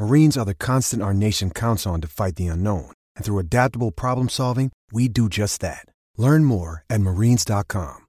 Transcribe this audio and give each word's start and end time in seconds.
Marines 0.00 0.38
are 0.38 0.46
the 0.46 0.54
constant 0.54 1.02
our 1.02 1.12
nation 1.12 1.50
counts 1.50 1.86
on 1.86 2.00
to 2.00 2.08
fight 2.08 2.36
the 2.36 2.46
unknown. 2.46 2.90
And 3.16 3.22
through 3.22 3.38
adaptable 3.38 3.90
problem 3.90 4.30
solving, 4.30 4.72
we 4.90 5.08
do 5.08 5.28
just 5.28 5.60
that. 5.60 5.84
Learn 6.16 6.46
more 6.46 6.84
at 6.88 7.02
marines.com. 7.02 8.06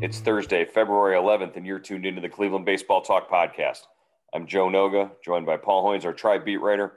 It's 0.00 0.20
Thursday, 0.20 0.64
February 0.64 1.16
11th, 1.16 1.56
and 1.56 1.66
you're 1.66 1.80
tuned 1.80 2.06
into 2.06 2.20
the 2.20 2.28
Cleveland 2.28 2.66
Baseball 2.66 3.02
Talk 3.02 3.28
podcast. 3.28 3.80
I'm 4.34 4.48
Joe 4.48 4.66
Noga, 4.66 5.12
joined 5.24 5.46
by 5.46 5.56
Paul 5.56 5.84
Hoynes, 5.84 6.04
our 6.04 6.12
tribe 6.12 6.44
beat 6.44 6.56
writer. 6.56 6.94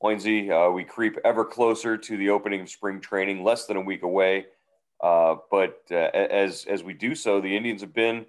Hoynesy, 0.00 0.50
uh, 0.50 0.70
we 0.70 0.84
creep 0.84 1.18
ever 1.24 1.44
closer 1.44 1.96
to 1.96 2.16
the 2.16 2.30
opening 2.30 2.60
of 2.60 2.70
spring 2.70 3.00
training, 3.00 3.42
less 3.42 3.66
than 3.66 3.76
a 3.76 3.80
week 3.80 4.04
away. 4.04 4.46
Uh, 5.02 5.34
but 5.50 5.82
uh, 5.90 6.10
as 6.14 6.66
as 6.66 6.84
we 6.84 6.94
do 6.94 7.16
so, 7.16 7.40
the 7.40 7.56
Indians 7.56 7.80
have 7.80 7.92
been 7.92 8.24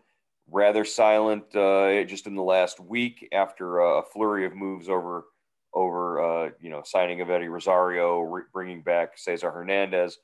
rather 0.49 0.83
silent 0.83 1.55
uh, 1.55 2.03
just 2.05 2.25
in 2.25 2.33
the 2.33 2.41
last 2.41 2.79
week 2.79 3.29
after 3.31 3.79
a 3.79 4.01
flurry 4.01 4.47
of 4.47 4.55
moves 4.55 4.89
over 4.89 5.25
over 5.75 6.19
uh, 6.19 6.49
you 6.59 6.71
know 6.71 6.81
signing 6.83 7.21
of 7.21 7.29
Eddie 7.29 7.47
Rosario, 7.47 8.21
re- 8.21 8.43
bringing 8.51 8.81
back 8.81 9.19
Cesar 9.19 9.51
Hernandez. 9.51 10.17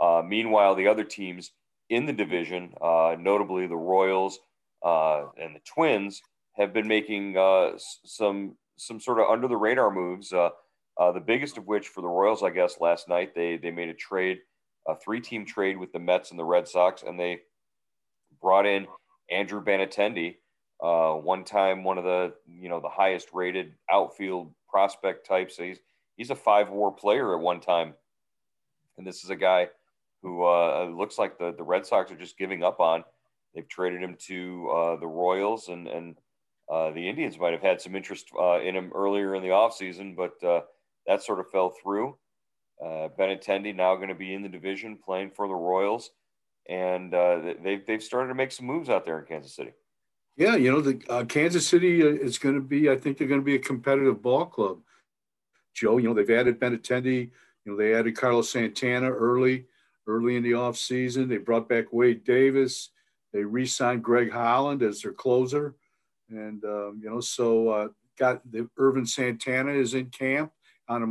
Uh, 0.00 0.22
meanwhile, 0.26 0.74
the 0.74 0.88
other 0.88 1.04
teams 1.04 1.52
in 1.88 2.04
the 2.04 2.12
division, 2.12 2.74
uh, 2.82 3.14
notably 3.16 3.68
the 3.68 3.76
Royals 3.76 4.40
uh, 4.84 5.26
and 5.40 5.54
the 5.54 5.60
Twins, 5.60 6.20
have 6.60 6.72
been 6.72 6.86
making 6.86 7.36
uh, 7.36 7.72
some 8.04 8.56
some 8.76 9.00
sort 9.00 9.18
of 9.18 9.28
under 9.28 9.48
the 9.48 9.56
radar 9.56 9.90
moves. 9.90 10.32
Uh, 10.32 10.50
uh, 10.98 11.10
the 11.12 11.20
biggest 11.20 11.56
of 11.56 11.66
which 11.66 11.88
for 11.88 12.02
the 12.02 12.08
Royals, 12.08 12.42
I 12.42 12.50
guess, 12.50 12.80
last 12.80 13.08
night 13.08 13.34
they 13.34 13.56
they 13.56 13.70
made 13.70 13.88
a 13.88 13.94
trade, 13.94 14.38
a 14.86 14.94
three 14.94 15.20
team 15.20 15.46
trade 15.46 15.78
with 15.78 15.92
the 15.92 15.98
Mets 15.98 16.30
and 16.30 16.38
the 16.38 16.44
Red 16.44 16.68
Sox, 16.68 17.02
and 17.02 17.18
they 17.18 17.40
brought 18.40 18.66
in 18.66 18.86
Andrew 19.30 19.64
Benintendi, 19.64 20.36
uh, 20.82 21.12
one 21.14 21.44
time 21.44 21.84
one 21.84 21.98
of 21.98 22.04
the 22.04 22.34
you 22.46 22.68
know 22.68 22.80
the 22.80 22.88
highest 22.88 23.28
rated 23.32 23.72
outfield 23.90 24.52
prospect 24.68 25.26
types. 25.26 25.56
So 25.56 25.64
he's 25.64 25.78
he's 26.16 26.30
a 26.30 26.36
five 26.36 26.70
WAR 26.70 26.90
player 26.90 27.34
at 27.34 27.40
one 27.40 27.60
time, 27.60 27.94
and 28.98 29.06
this 29.06 29.24
is 29.24 29.30
a 29.30 29.36
guy 29.36 29.68
who 30.22 30.44
uh, 30.44 30.84
looks 30.94 31.18
like 31.18 31.38
the, 31.38 31.54
the 31.56 31.64
Red 31.64 31.86
Sox 31.86 32.12
are 32.12 32.16
just 32.16 32.36
giving 32.36 32.62
up 32.62 32.78
on. 32.78 33.04
They've 33.54 33.66
traded 33.66 34.02
him 34.02 34.16
to 34.26 34.70
uh, 34.70 34.96
the 34.96 35.06
Royals, 35.06 35.68
and 35.68 35.88
and 35.88 36.16
uh, 36.70 36.90
the 36.92 37.08
Indians 37.08 37.38
might 37.38 37.52
have 37.52 37.62
had 37.62 37.80
some 37.80 37.96
interest 37.96 38.26
uh, 38.38 38.60
in 38.60 38.76
him 38.76 38.92
earlier 38.94 39.34
in 39.34 39.42
the 39.42 39.48
offseason, 39.48 40.16
but 40.16 40.42
uh, 40.46 40.60
that 41.06 41.22
sort 41.22 41.40
of 41.40 41.50
fell 41.50 41.74
through. 41.82 42.16
Uh, 42.82 43.08
Benintendi 43.18 43.74
now 43.74 43.96
going 43.96 44.08
to 44.08 44.14
be 44.14 44.34
in 44.34 44.42
the 44.42 44.48
division 44.48 44.98
playing 45.04 45.30
for 45.30 45.46
the 45.48 45.54
Royals, 45.54 46.10
and 46.68 47.12
they've 47.62 47.84
they've 47.86 48.02
started 48.02 48.28
to 48.28 48.34
make 48.34 48.52
some 48.52 48.66
moves 48.66 48.88
out 48.88 49.04
there 49.04 49.18
in 49.18 49.26
Kansas 49.26 49.54
City. 49.54 49.72
Yeah, 50.36 50.56
you 50.56 50.72
know 50.72 50.80
the 50.80 51.26
Kansas 51.26 51.66
City 51.66 52.00
is 52.00 52.38
going 52.38 52.54
to 52.54 52.62
be. 52.62 52.88
I 52.88 52.96
think 52.96 53.18
they're 53.18 53.28
going 53.28 53.40
to 53.40 53.44
be 53.44 53.56
a 53.56 53.58
competitive 53.58 54.22
ball 54.22 54.46
club. 54.46 54.78
Joe, 55.74 55.98
you 55.98 56.08
know 56.08 56.14
they've 56.14 56.30
added 56.30 56.58
Benintendi. 56.58 57.30
You 57.64 57.72
know 57.72 57.76
they 57.76 57.94
added 57.94 58.16
Carlos 58.16 58.48
Santana 58.48 59.10
early 59.10 59.66
early 60.10 60.36
in 60.36 60.42
the 60.42 60.52
offseason. 60.52 61.28
They 61.28 61.38
brought 61.38 61.68
back 61.68 61.92
Wade 61.92 62.24
Davis. 62.24 62.90
They 63.32 63.44
re-signed 63.44 64.02
Greg 64.02 64.32
Holland 64.32 64.82
as 64.82 65.02
their 65.02 65.12
closer, 65.12 65.76
and 66.30 66.64
um, 66.64 67.00
you 67.02 67.10
know, 67.10 67.20
so 67.20 67.68
uh, 67.68 67.88
got 68.18 68.40
the 68.50 68.68
Ervin 68.78 69.06
Santana 69.06 69.72
is 69.72 69.94
in 69.94 70.06
camp 70.06 70.52
on 70.88 71.02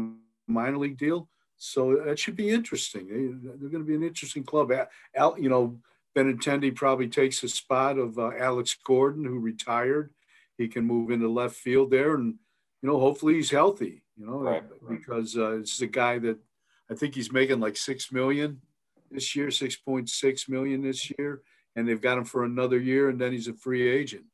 a 0.48 0.52
minor 0.52 0.78
league 0.78 0.98
deal. 0.98 1.30
So 1.58 2.02
that 2.06 2.18
should 2.18 2.36
be 2.36 2.50
interesting. 2.50 3.08
They, 3.08 3.50
are 3.50 3.70
going 3.70 3.84
to 3.84 3.88
be 3.88 3.96
an 3.96 4.04
interesting 4.04 4.44
club. 4.44 4.72
Al, 5.16 5.38
you 5.38 5.50
know, 5.50 5.80
Benintendi 6.16 6.74
probably 6.74 7.08
takes 7.08 7.42
the 7.42 7.50
spot 7.50 7.98
of 7.98 8.18
uh, 8.18 8.32
Alex 8.38 8.76
Gordon, 8.86 9.26
who 9.26 9.40
retired. 9.40 10.14
He 10.58 10.68
can 10.68 10.86
move 10.86 11.12
into 11.12 11.30
left 11.30 11.56
field 11.56 11.92
there, 11.92 12.16
and 12.16 12.36
you 12.82 12.90
know, 12.90 13.00
hopefully 13.00 13.36
he's 13.36 13.52
healthy. 13.52 14.04
You 14.18 14.26
know, 14.26 14.40
right, 14.40 14.64
because 14.90 15.38
uh, 15.38 15.58
this 15.60 15.74
is 15.74 15.82
a 15.82 15.88
guy 15.88 16.20
that 16.20 16.38
I 16.90 16.96
think 16.96 17.16
he's 17.16 17.32
making 17.32 17.60
like 17.60 17.78
six 17.78 18.12
million 18.12 18.62
this 19.12 19.36
year, 19.36 19.48
6.6 19.48 20.50
million 20.50 20.82
this 20.82 21.12
year, 21.18 21.42
and 21.76 21.88
they've 21.88 22.02
got 22.02 22.18
him 22.18 22.26
for 22.26 22.44
another 22.44 22.80
year, 22.80 23.10
and 23.10 23.20
then 23.20 23.32
he's 23.32 23.48
a 23.48 23.54
free 23.54 23.90
agent. 23.90 24.26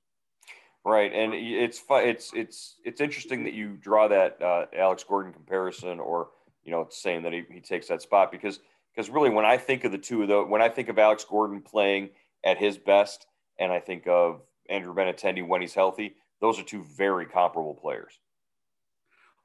Right, 0.85 1.11
and 1.11 1.33
it's 1.33 1.81
it's 1.89 2.31
it's 2.35 2.75
it's 2.85 3.01
interesting 3.01 3.43
that 3.45 3.53
you 3.53 3.69
draw 3.69 4.07
that 4.07 4.39
uh, 4.39 4.65
Alex 4.77 5.03
Gordon 5.03 5.33
comparison, 5.33 5.99
or 5.99 6.29
you 6.63 6.71
know, 6.71 6.87
saying 6.91 7.23
that 7.23 7.33
he, 7.33 7.43
he 7.49 7.59
takes 7.59 7.87
that 7.87 8.03
spot 8.03 8.31
because 8.31 8.59
because 8.95 9.09
really, 9.09 9.31
when 9.31 9.45
I 9.45 9.57
think 9.57 9.83
of 9.83 9.91
the 9.91 9.97
two 9.97 10.21
of 10.21 10.27
the 10.27 10.43
when 10.43 10.61
I 10.61 10.69
think 10.69 10.89
of 10.89 10.99
Alex 10.99 11.25
Gordon 11.27 11.61
playing 11.61 12.11
at 12.43 12.59
his 12.59 12.77
best, 12.77 13.25
and 13.57 13.71
I 13.71 13.79
think 13.79 14.07
of 14.07 14.41
Andrew 14.69 14.93
Benintendi 14.93 15.45
when 15.45 15.61
he's 15.61 15.73
healthy, 15.73 16.17
those 16.39 16.59
are 16.59 16.63
two 16.63 16.83
very 16.83 17.25
comparable 17.25 17.73
players. 17.73 18.19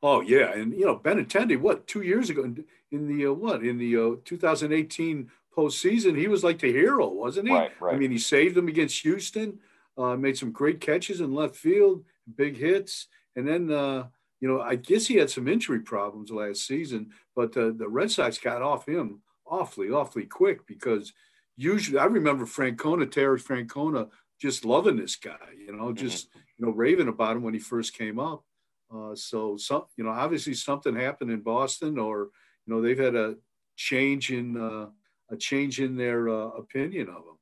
Oh 0.02 0.20
yeah, 0.20 0.52
and 0.52 0.74
you 0.74 0.84
know 0.84 0.98
Benintendi, 0.98 1.58
what 1.58 1.86
two 1.86 2.02
years 2.02 2.28
ago 2.28 2.54
in 2.90 3.08
the 3.08 3.26
uh, 3.26 3.32
what 3.32 3.62
in 3.62 3.78
the 3.78 3.96
uh, 3.96 4.16
2018 4.26 5.30
postseason, 5.56 6.18
he 6.18 6.28
was 6.28 6.44
like 6.44 6.58
the 6.58 6.70
hero, 6.70 7.08
wasn't 7.08 7.48
he? 7.48 7.54
Right, 7.54 7.72
right. 7.80 7.94
I 7.94 7.98
mean, 7.98 8.10
he 8.10 8.18
saved 8.18 8.54
them 8.54 8.68
against 8.68 9.00
Houston, 9.02 9.58
uh, 10.00 10.16
made 10.16 10.36
some 10.36 10.52
great 10.52 10.80
catches 10.80 11.20
in 11.20 11.34
left 11.34 11.56
field, 11.56 12.04
big 12.36 12.56
hits, 12.56 13.08
and 13.36 13.46
then 13.46 13.70
uh, 13.70 14.06
you 14.40 14.48
know 14.48 14.60
I 14.60 14.76
guess 14.76 15.06
he 15.06 15.16
had 15.16 15.30
some 15.30 15.48
injury 15.48 15.80
problems 15.80 16.30
last 16.30 16.66
season, 16.66 17.10
but 17.36 17.56
uh, 17.56 17.72
the 17.76 17.88
Red 17.88 18.10
Sox 18.10 18.38
got 18.38 18.62
off 18.62 18.88
him 18.88 19.20
awfully, 19.46 19.90
awfully 19.90 20.24
quick 20.24 20.66
because 20.66 21.12
usually 21.56 21.98
I 21.98 22.06
remember 22.06 22.46
Francona, 22.46 23.10
Terry 23.10 23.38
Francona, 23.38 24.08
just 24.40 24.64
loving 24.64 24.96
this 24.96 25.16
guy, 25.16 25.36
you 25.58 25.76
know, 25.76 25.86
mm-hmm. 25.86 26.06
just 26.06 26.28
you 26.58 26.66
know 26.66 26.72
raving 26.72 27.08
about 27.08 27.36
him 27.36 27.42
when 27.42 27.54
he 27.54 27.60
first 27.60 27.96
came 27.96 28.18
up. 28.18 28.44
Uh, 28.92 29.14
so 29.14 29.56
some, 29.56 29.84
you 29.96 30.04
know, 30.04 30.10
obviously 30.10 30.54
something 30.54 30.96
happened 30.96 31.30
in 31.30 31.40
Boston, 31.40 31.98
or 31.98 32.30
you 32.66 32.74
know 32.74 32.80
they've 32.80 32.98
had 32.98 33.14
a 33.14 33.36
change 33.76 34.30
in 34.30 34.56
uh, 34.56 34.86
a 35.30 35.36
change 35.36 35.80
in 35.80 35.96
their 35.96 36.28
uh, 36.28 36.48
opinion 36.48 37.08
of 37.08 37.16
him. 37.16 37.39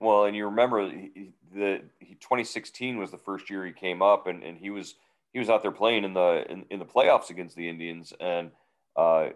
Well, 0.00 0.24
and 0.24 0.36
you 0.36 0.46
remember 0.46 0.90
the 1.54 1.82
2016 2.20 2.98
was 2.98 3.10
the 3.10 3.18
first 3.18 3.48
year 3.48 3.64
he 3.64 3.72
came 3.72 4.02
up, 4.02 4.26
and, 4.26 4.42
and 4.42 4.58
he 4.58 4.70
was 4.70 4.94
he 5.32 5.38
was 5.38 5.50
out 5.50 5.62
there 5.62 5.72
playing 5.72 6.04
in 6.04 6.14
the 6.14 6.44
in, 6.48 6.64
in 6.70 6.78
the 6.78 6.84
playoffs 6.84 7.30
against 7.30 7.56
the 7.56 7.68
Indians, 7.68 8.12
and 8.20 8.50
uh, 8.96 9.28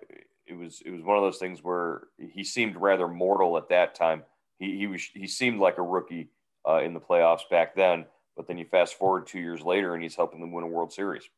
it 0.46 0.54
was 0.54 0.82
it 0.84 0.90
was 0.90 1.02
one 1.02 1.16
of 1.16 1.22
those 1.22 1.38
things 1.38 1.62
where 1.62 2.02
he 2.18 2.44
seemed 2.44 2.76
rather 2.76 3.08
mortal 3.08 3.56
at 3.56 3.68
that 3.68 3.94
time. 3.94 4.22
He 4.58 4.76
he 4.76 4.86
was 4.86 5.02
he 5.14 5.26
seemed 5.26 5.60
like 5.60 5.78
a 5.78 5.82
rookie 5.82 6.28
uh, 6.68 6.80
in 6.82 6.94
the 6.94 7.00
playoffs 7.00 7.48
back 7.50 7.74
then, 7.74 8.04
but 8.36 8.46
then 8.46 8.58
you 8.58 8.64
fast 8.64 8.94
forward 8.94 9.26
two 9.26 9.40
years 9.40 9.62
later, 9.62 9.94
and 9.94 10.02
he's 10.02 10.16
helping 10.16 10.40
them 10.40 10.52
win 10.52 10.64
a 10.64 10.68
World 10.68 10.92
Series. 10.92 11.28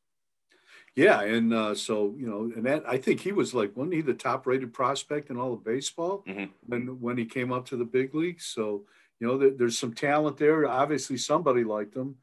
Yeah, 0.95 1.23
and 1.23 1.55
uh, 1.55 1.75
so 1.75 2.15
you 2.19 2.27
know, 2.27 2.53
and 2.55 2.67
that 2.67 2.85
I 2.87 2.99
think 2.99 3.21
he 3.21 3.33
was 3.33 3.55
like 3.55 3.75
wasn't 3.75 3.95
he 3.95 4.01
the 4.03 4.13
top 4.13 4.47
rated 4.47 4.75
prospect 4.75 5.31
in 5.31 5.39
all 5.39 5.55
of 5.55 5.65
baseball 5.65 6.23
mm-hmm. 6.29 6.45
when 6.67 7.01
when 7.01 7.17
he 7.17 7.25
came 7.25 7.51
up 7.51 7.67
to 7.69 7.77
the 7.77 7.85
big 7.85 8.15
leagues? 8.15 8.45
So 8.47 8.85
you 9.19 9.27
know, 9.27 9.39
there, 9.39 9.51
there's 9.51 9.79
some 9.79 9.95
talent 9.95 10.37
there. 10.37 10.67
Obviously, 10.67 11.17
somebody 11.17 11.65
liked 11.65 11.95
him, 11.95 12.17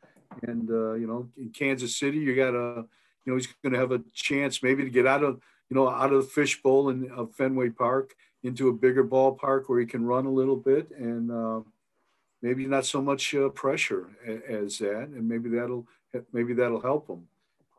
and 0.43 0.69
uh, 0.69 0.93
you 0.93 1.07
know, 1.07 1.29
in 1.37 1.49
Kansas 1.49 1.97
City, 1.97 2.19
you 2.19 2.35
got 2.35 2.53
a 2.53 2.85
you 3.25 3.31
know 3.31 3.35
he's 3.35 3.47
going 3.63 3.73
to 3.73 3.79
have 3.79 3.91
a 3.91 4.03
chance 4.13 4.61
maybe 4.61 4.83
to 4.83 4.89
get 4.91 5.07
out 5.07 5.23
of 5.23 5.41
you 5.69 5.75
know 5.75 5.89
out 5.89 6.13
of 6.13 6.23
the 6.23 6.29
fishbowl 6.29 6.89
in 6.89 7.09
of 7.11 7.33
Fenway 7.35 7.69
Park 7.69 8.13
into 8.43 8.69
a 8.69 8.73
bigger 8.73 9.03
ballpark 9.03 9.63
where 9.67 9.79
he 9.79 9.85
can 9.85 10.05
run 10.05 10.25
a 10.25 10.31
little 10.31 10.55
bit 10.55 10.91
and 10.91 11.31
uh, 11.31 11.59
maybe 12.41 12.65
not 12.65 12.85
so 12.85 13.01
much 13.01 13.35
uh, 13.35 13.49
pressure 13.49 14.09
as 14.47 14.77
that, 14.77 15.09
and 15.09 15.27
maybe 15.27 15.49
that'll 15.49 15.87
maybe 16.31 16.53
that'll 16.53 16.81
help 16.81 17.07
him. 17.07 17.27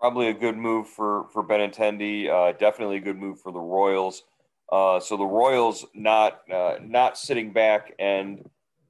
Probably 0.01 0.29
a 0.29 0.35
good 0.35 0.57
move 0.57 0.89
for 0.89 1.27
for 1.33 1.45
Benintendi. 1.45 2.29
Uh, 2.29 2.53
definitely 2.59 2.97
a 2.97 3.01
good 3.01 3.19
move 3.19 3.41
for 3.41 3.53
the 3.53 3.61
Royals. 3.61 4.23
Uh, 4.73 4.99
so 4.99 5.17
the 5.17 5.25
Royals 5.25 5.85
not 5.95 6.41
uh, 6.51 6.77
not 6.81 7.19
sitting 7.19 7.53
back 7.53 7.95
and 7.99 8.49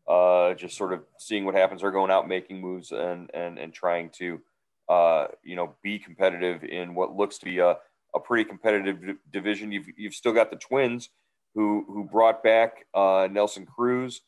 uh, 0.09 0.55
just 0.55 0.77
sort 0.77 0.93
of 0.93 1.03
seeing 1.19 1.45
what 1.45 1.55
happens. 1.55 1.81
They're 1.81 1.91
going 1.91 2.11
out 2.11 2.29
making 2.29 2.61
moves 2.61 2.93
and 2.93 3.31
and 3.35 3.59
and 3.59 3.73
trying 3.73 4.11
to 4.19 4.41
uh, 4.89 5.27
you 5.43 5.57
know 5.57 5.75
be 5.83 5.99
competitive 5.99 6.63
in 6.63 6.95
what 6.95 7.17
looks 7.17 7.39
to 7.39 7.45
be 7.45 7.59
a, 7.59 7.77
a 8.15 8.21
pretty 8.21 8.45
competitive 8.45 9.17
division. 9.33 9.73
You've 9.73 9.87
you've 9.97 10.15
still 10.15 10.33
got 10.33 10.51
the 10.51 10.57
Twins 10.57 11.11
who 11.55 11.85
who 11.89 12.05
brought 12.05 12.43
back 12.43 12.87
uh, 12.95 13.27
Nelson 13.31 13.67
Cruz. 13.67 14.21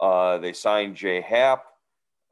Uh, 0.00 0.38
they 0.38 0.52
signed 0.52 0.96
Jay 0.96 1.22
Happ. 1.22 1.64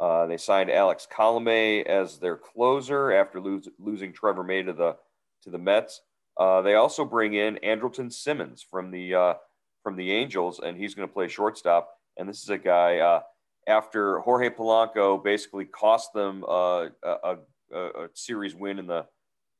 They 0.00 0.36
signed 0.36 0.70
Alex 0.70 1.06
Colome 1.10 1.84
as 1.86 2.18
their 2.18 2.36
closer 2.36 3.12
after 3.12 3.40
lose, 3.40 3.68
losing 3.78 4.12
Trevor 4.12 4.42
May 4.42 4.62
to 4.62 4.72
the 4.72 4.96
to 5.42 5.50
the 5.50 5.58
Mets. 5.58 6.00
Uh, 6.38 6.62
they 6.62 6.74
also 6.74 7.04
bring 7.04 7.34
in 7.34 7.58
Andrelton 7.62 8.12
Simmons 8.12 8.64
from 8.68 8.90
the 8.90 9.14
uh, 9.14 9.34
from 9.82 9.96
the 9.96 10.10
Angels, 10.10 10.60
and 10.60 10.76
he's 10.76 10.94
going 10.94 11.06
to 11.06 11.12
play 11.12 11.28
shortstop. 11.28 11.90
And 12.16 12.28
this 12.28 12.42
is 12.42 12.50
a 12.50 12.58
guy 12.58 12.98
uh, 12.98 13.20
after 13.68 14.18
Jorge 14.20 14.50
Polanco 14.50 15.22
basically 15.22 15.64
cost 15.64 16.12
them 16.12 16.44
uh, 16.48 16.86
a, 17.02 17.36
a, 17.72 17.76
a, 17.76 18.08
series 18.14 18.54
win 18.54 18.78
in 18.78 18.86
the 18.86 19.06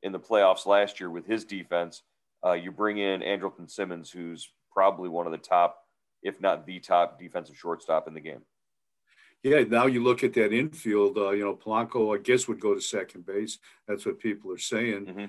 in 0.03 0.13
the 0.13 0.21
playoffs 0.21 0.67
last 0.67 0.99
year 0.99 1.11
with 1.11 1.27
his 1.27 1.45
defense. 1.45 2.03
Uh, 2.45 2.53
you 2.53 2.71
bring 2.71 2.99
in 2.99 3.21
Andrelton 3.21 3.71
Simmons, 3.71 4.11
who's 4.11 4.51
probably 4.73 5.09
one 5.09 5.27
of 5.27 5.33
the 5.33 5.39
top, 5.39 5.79
if 6.23 6.41
not 6.41 6.67
the 6.67 6.81
top, 6.81 7.19
defensive 7.19 7.57
shortstop 7.57 8.09
in 8.09 8.15
the 8.15 8.21
game. 8.21 8.43
Yeah, 9.45 9.63
now 9.63 9.87
you 9.87 10.03
look 10.03 10.25
at 10.25 10.33
that 10.35 10.53
infield. 10.53 11.17
Uh, 11.17 11.31
you 11.31 11.45
know, 11.45 11.55
Polanco, 11.55 12.19
I 12.19 12.21
guess, 12.21 12.49
would 12.49 12.59
go 12.59 12.75
to 12.75 12.81
second 12.81 13.27
base. 13.27 13.59
That's 13.87 14.05
what 14.05 14.19
people 14.19 14.51
are 14.51 14.59
saying. 14.59 15.07
Mm-hmm 15.07 15.25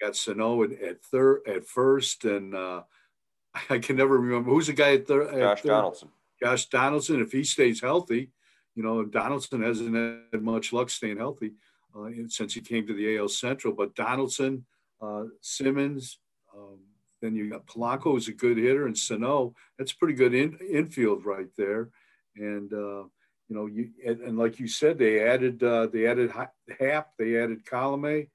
got 0.00 0.16
Sano 0.16 0.62
at, 0.64 0.72
at 0.72 1.02
third, 1.02 1.42
at 1.46 1.64
first, 1.64 2.24
and 2.24 2.54
uh, 2.54 2.82
I 3.70 3.78
can 3.78 3.96
never 3.96 4.18
remember 4.18 4.50
who's 4.50 4.68
the 4.68 4.72
guy 4.72 4.94
at, 4.94 5.06
third. 5.06 5.32
Josh 5.32 5.62
Donaldson. 5.62 6.08
Josh 6.42 6.66
Donaldson, 6.66 7.20
if 7.20 7.32
he 7.32 7.44
stays 7.44 7.80
healthy, 7.80 8.30
you 8.74 8.82
know, 8.82 9.04
Donaldson 9.04 9.62
hasn't 9.62 9.94
had 10.32 10.42
much 10.42 10.72
luck 10.72 10.88
staying 10.88 11.18
healthy 11.18 11.52
uh, 11.94 12.08
since 12.28 12.54
he 12.54 12.60
came 12.60 12.86
to 12.86 12.94
the 12.94 13.18
AL 13.18 13.28
Central. 13.28 13.74
But 13.74 13.94
Donaldson, 13.94 14.64
uh, 15.02 15.24
Simmons, 15.42 16.18
um, 16.56 16.78
then 17.20 17.34
you 17.34 17.50
got 17.50 17.66
Polanco 17.66 18.16
is 18.16 18.28
a 18.28 18.32
good 18.32 18.56
hitter, 18.56 18.86
and 18.86 18.96
Sano. 18.96 19.54
That's 19.76 19.92
pretty 19.92 20.14
good 20.14 20.34
in, 20.34 20.56
infield 20.72 21.26
right 21.26 21.48
there. 21.58 21.90
And 22.36 22.72
uh, 22.72 23.04
you 23.50 23.56
know, 23.56 23.66
you 23.66 23.90
and, 24.06 24.20
and, 24.20 24.38
like 24.38 24.60
you 24.60 24.68
said, 24.68 24.96
they 24.96 25.20
added 25.26 25.62
uh, 25.62 25.88
they 25.92 26.06
added 26.06 26.30
Happ, 26.30 27.08
they 27.18 27.36
added 27.36 27.66
Colome. 27.66 28.28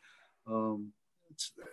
Um, 0.45 0.91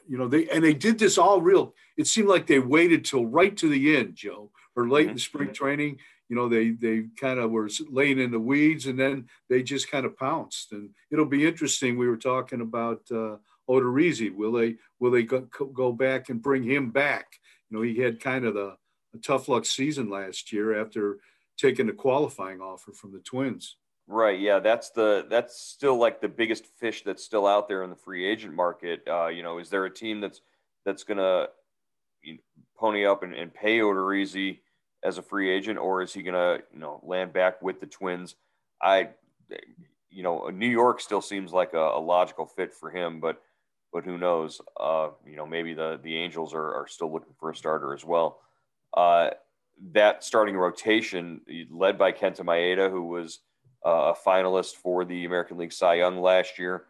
you 0.09 0.19
know 0.19 0.29
they 0.29 0.49
and 0.49 0.65
they 0.65 0.75
did 0.75 0.99
this 0.99 1.19
all 1.19 1.41
real 1.41 1.73
it 1.97 2.09
seemed 2.09 2.29
like 2.29 2.49
they 2.49 2.59
waited 2.59 3.05
till 3.05 3.25
right 3.25 3.57
to 3.57 3.69
the 3.69 3.97
end 3.97 4.13
joe 4.13 4.51
or 4.75 4.89
late 4.89 5.05
mm-hmm. 5.05 5.13
in 5.13 5.19
spring 5.19 5.53
training 5.53 5.99
you 6.29 6.35
know 6.35 6.49
they 6.49 6.71
they 6.71 7.05
kind 7.21 7.39
of 7.39 7.51
were 7.51 7.69
laying 7.89 8.19
in 8.19 8.33
the 8.33 8.41
weeds 8.41 8.87
and 8.87 8.99
then 8.99 9.27
they 9.49 9.63
just 9.63 9.89
kind 9.89 10.05
of 10.05 10.17
pounced 10.17 10.73
and 10.73 10.91
it'll 11.11 11.25
be 11.25 11.47
interesting 11.47 11.97
we 11.97 12.09
were 12.09 12.17
talking 12.17 12.61
about 12.61 13.03
uh 13.13 13.37
Odorizzi. 13.71 14.35
will 14.35 14.53
they 14.53 14.77
will 14.99 15.13
they 15.13 15.23
go, 15.23 15.43
go 15.73 15.93
back 15.93 16.29
and 16.29 16.43
bring 16.43 16.65
him 16.65 16.91
back 16.91 17.27
you 17.71 17.77
know 17.77 17.83
he 17.83 17.99
had 17.99 18.19
kind 18.19 18.45
of 18.45 18.55
the 18.55 18.77
a 19.15 19.19
tough 19.19 19.49
luck 19.49 19.65
season 19.65 20.09
last 20.11 20.53
year 20.53 20.81
after 20.81 21.19
taking 21.63 21.89
a 21.89 21.93
qualifying 21.93 22.61
offer 22.61 22.93
from 22.93 23.13
the 23.13 23.21
twins 23.21 23.77
Right. 24.09 24.41
Yeah. 24.41 24.59
That's 24.59 24.91
the 24.91 25.27
that's 25.31 25.59
still 25.61 25.97
like 25.97 26.21
the 26.21 26.29
biggest 26.29 26.67
fish 26.67 27.03
that's 27.03 27.25
still 27.25 27.47
out 27.47 27.69
there 27.69 27.83
in 27.83 27.91
the 27.91 27.97
free 27.97 28.27
agent 28.27 28.55
market. 28.55 29.03
Uh, 29.09 29.29
you 29.29 29.43
know, 29.43 29.59
is 29.59 29.71
there 29.71 29.85
a 29.85 29.95
team 29.95 30.21
that's 30.21 30.41
that's 30.85 31.05
gonna 31.05 31.47
you 32.23 32.35
know, 32.35 32.41
pony 32.77 33.07
up 33.07 33.23
and, 33.23 33.35
and 33.35 33.55
pay 33.55 33.79
Odorizzi 33.79 34.59
as 35.05 35.19
a 35.19 35.23
free 35.23 35.51
agent, 35.51 35.79
or 35.79 36.03
is 36.03 36.13
he 36.13 36.23
gonna 36.23 36.59
you 36.73 36.79
know 36.79 37.01
land 37.05 37.33
back 37.33 37.63
with 37.63 37.81
the 37.81 37.87
Twins? 37.87 38.35
I, 38.83 39.11
you 40.11 40.23
know, 40.23 40.49
New 40.49 40.69
York 40.69 41.01
still 41.01 41.23
seems 41.23 41.53
like 41.53 41.73
a, 41.73 41.79
a 41.79 42.01
logical 42.01 42.47
fit 42.47 42.75
for 42.75 42.91
him, 42.91 43.21
but 43.21 43.41
but 43.93 44.05
who 44.05 44.19
knows? 44.19 44.61
Uh, 44.79 45.11
you 45.25 45.37
know, 45.37 45.47
maybe 45.47 45.75
the 45.75 46.01
the 46.03 46.17
Angels 46.17 46.55
are, 46.55 46.75
are 46.75 46.89
still 46.89 47.13
looking 47.13 47.35
for 47.39 47.51
a 47.51 47.57
starter 47.57 47.95
as 47.95 48.05
well. 48.05 48.41
Uh, 48.95 49.31
that 49.91 50.23
starting 50.23 50.57
rotation, 50.57 51.41
led 51.71 51.99
by 51.99 52.13
Kenta 52.13 52.41
Maeda, 52.41 52.91
who 52.91 53.03
was 53.03 53.41
uh, 53.85 54.13
a 54.13 54.15
finalist 54.15 54.75
for 54.77 55.05
the 55.05 55.25
American 55.25 55.59
League 55.59 55.73
Cy 55.73 55.95
Young 55.95 56.21
last 56.21 56.59
year. 56.59 56.85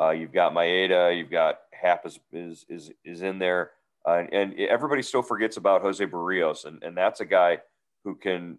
Uh, 0.00 0.10
you've 0.10 0.32
got 0.32 0.54
Maeda, 0.54 1.16
you've 1.16 1.30
got 1.30 1.58
Happ 1.72 2.06
is 2.06 2.18
is 2.32 2.64
is, 2.68 2.90
is 3.04 3.22
in 3.22 3.38
there, 3.38 3.72
uh, 4.06 4.24
and, 4.32 4.32
and, 4.32 4.60
everybody 4.60 5.02
still 5.02 5.22
forgets 5.22 5.56
about 5.56 5.82
Jose 5.82 6.04
Berrios, 6.04 6.64
and, 6.64 6.82
and 6.82 6.96
that's 6.96 7.20
a 7.20 7.24
guy 7.26 7.58
who 8.04 8.14
can 8.14 8.58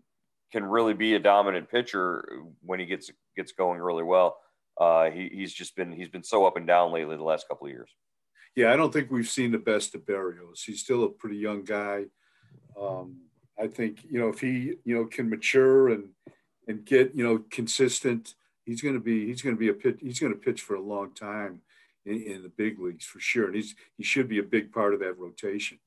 can 0.52 0.64
really 0.64 0.94
be 0.94 1.16
a 1.16 1.20
dominant 1.20 1.70
pitcher 1.70 2.28
when 2.62 2.80
he 2.80 2.86
gets 2.86 3.10
gets 3.36 3.52
going 3.54 3.80
really 3.80 4.04
well. 4.04 4.38
Uh, 4.80 5.10
he, 5.10 5.30
he's 5.34 5.54
just 5.54 5.76
been 5.76 5.92
he's 5.92 6.10
been 6.10 6.24
so 6.24 6.46
up 6.46 6.58
and 6.58 6.68
down 6.68 6.92
lately 6.92 7.16
the 7.16 7.24
last 7.24 7.48
couple 7.48 7.68
of 7.68 7.74
years. 7.74 7.90
Yeah, 8.56 8.74
I 8.74 8.76
don't 8.76 8.92
think 8.92 9.12
we've 9.12 9.28
seen 9.28 9.52
the 9.52 9.58
best 9.58 9.96
of 9.96 10.02
Berrios. 10.02 10.64
He's 10.66 10.82
still 10.82 11.04
a 11.04 11.10
pretty 11.10 11.38
young 11.38 11.64
guy. 11.64 12.06
Um, 12.80 13.18
I 13.60 13.68
think 13.68 14.00
you 14.10 14.20
know 14.20 14.30
if 14.30 14.40
he 14.40 14.76
you 14.86 14.96
know 14.96 15.06
can 15.06 15.30
mature 15.30 15.90
and 15.90 16.10
and 16.70 16.86
get 16.86 17.14
you 17.14 17.24
know 17.24 17.44
consistent. 17.50 18.36
He's 18.64 18.82
going 18.82 18.94
to 18.94 19.02
be 19.02 19.26
he's 19.26 19.42
going 19.42 19.56
to 19.56 19.60
be 19.60 19.70
a 19.70 19.74
pitch. 19.74 19.98
He's 20.00 20.20
going 20.20 20.32
to 20.32 20.40
pitch 20.40 20.62
for 20.62 20.76
a 20.76 20.82
long 20.82 21.14
time 21.14 21.62
in, 22.06 22.22
in 22.22 22.44
the 22.44 22.50
big 22.50 22.80
leagues 22.80 23.04
for 23.04 23.20
sure, 23.20 23.48
and 23.48 23.56
he's 23.56 23.76
he 23.98 24.04
should 24.04 24.30
be 24.30 24.40
a 24.40 24.44
big 24.44 24.72
part 24.72 24.94
of 24.94 25.00
that 25.02 25.18
rotation. 25.18 25.80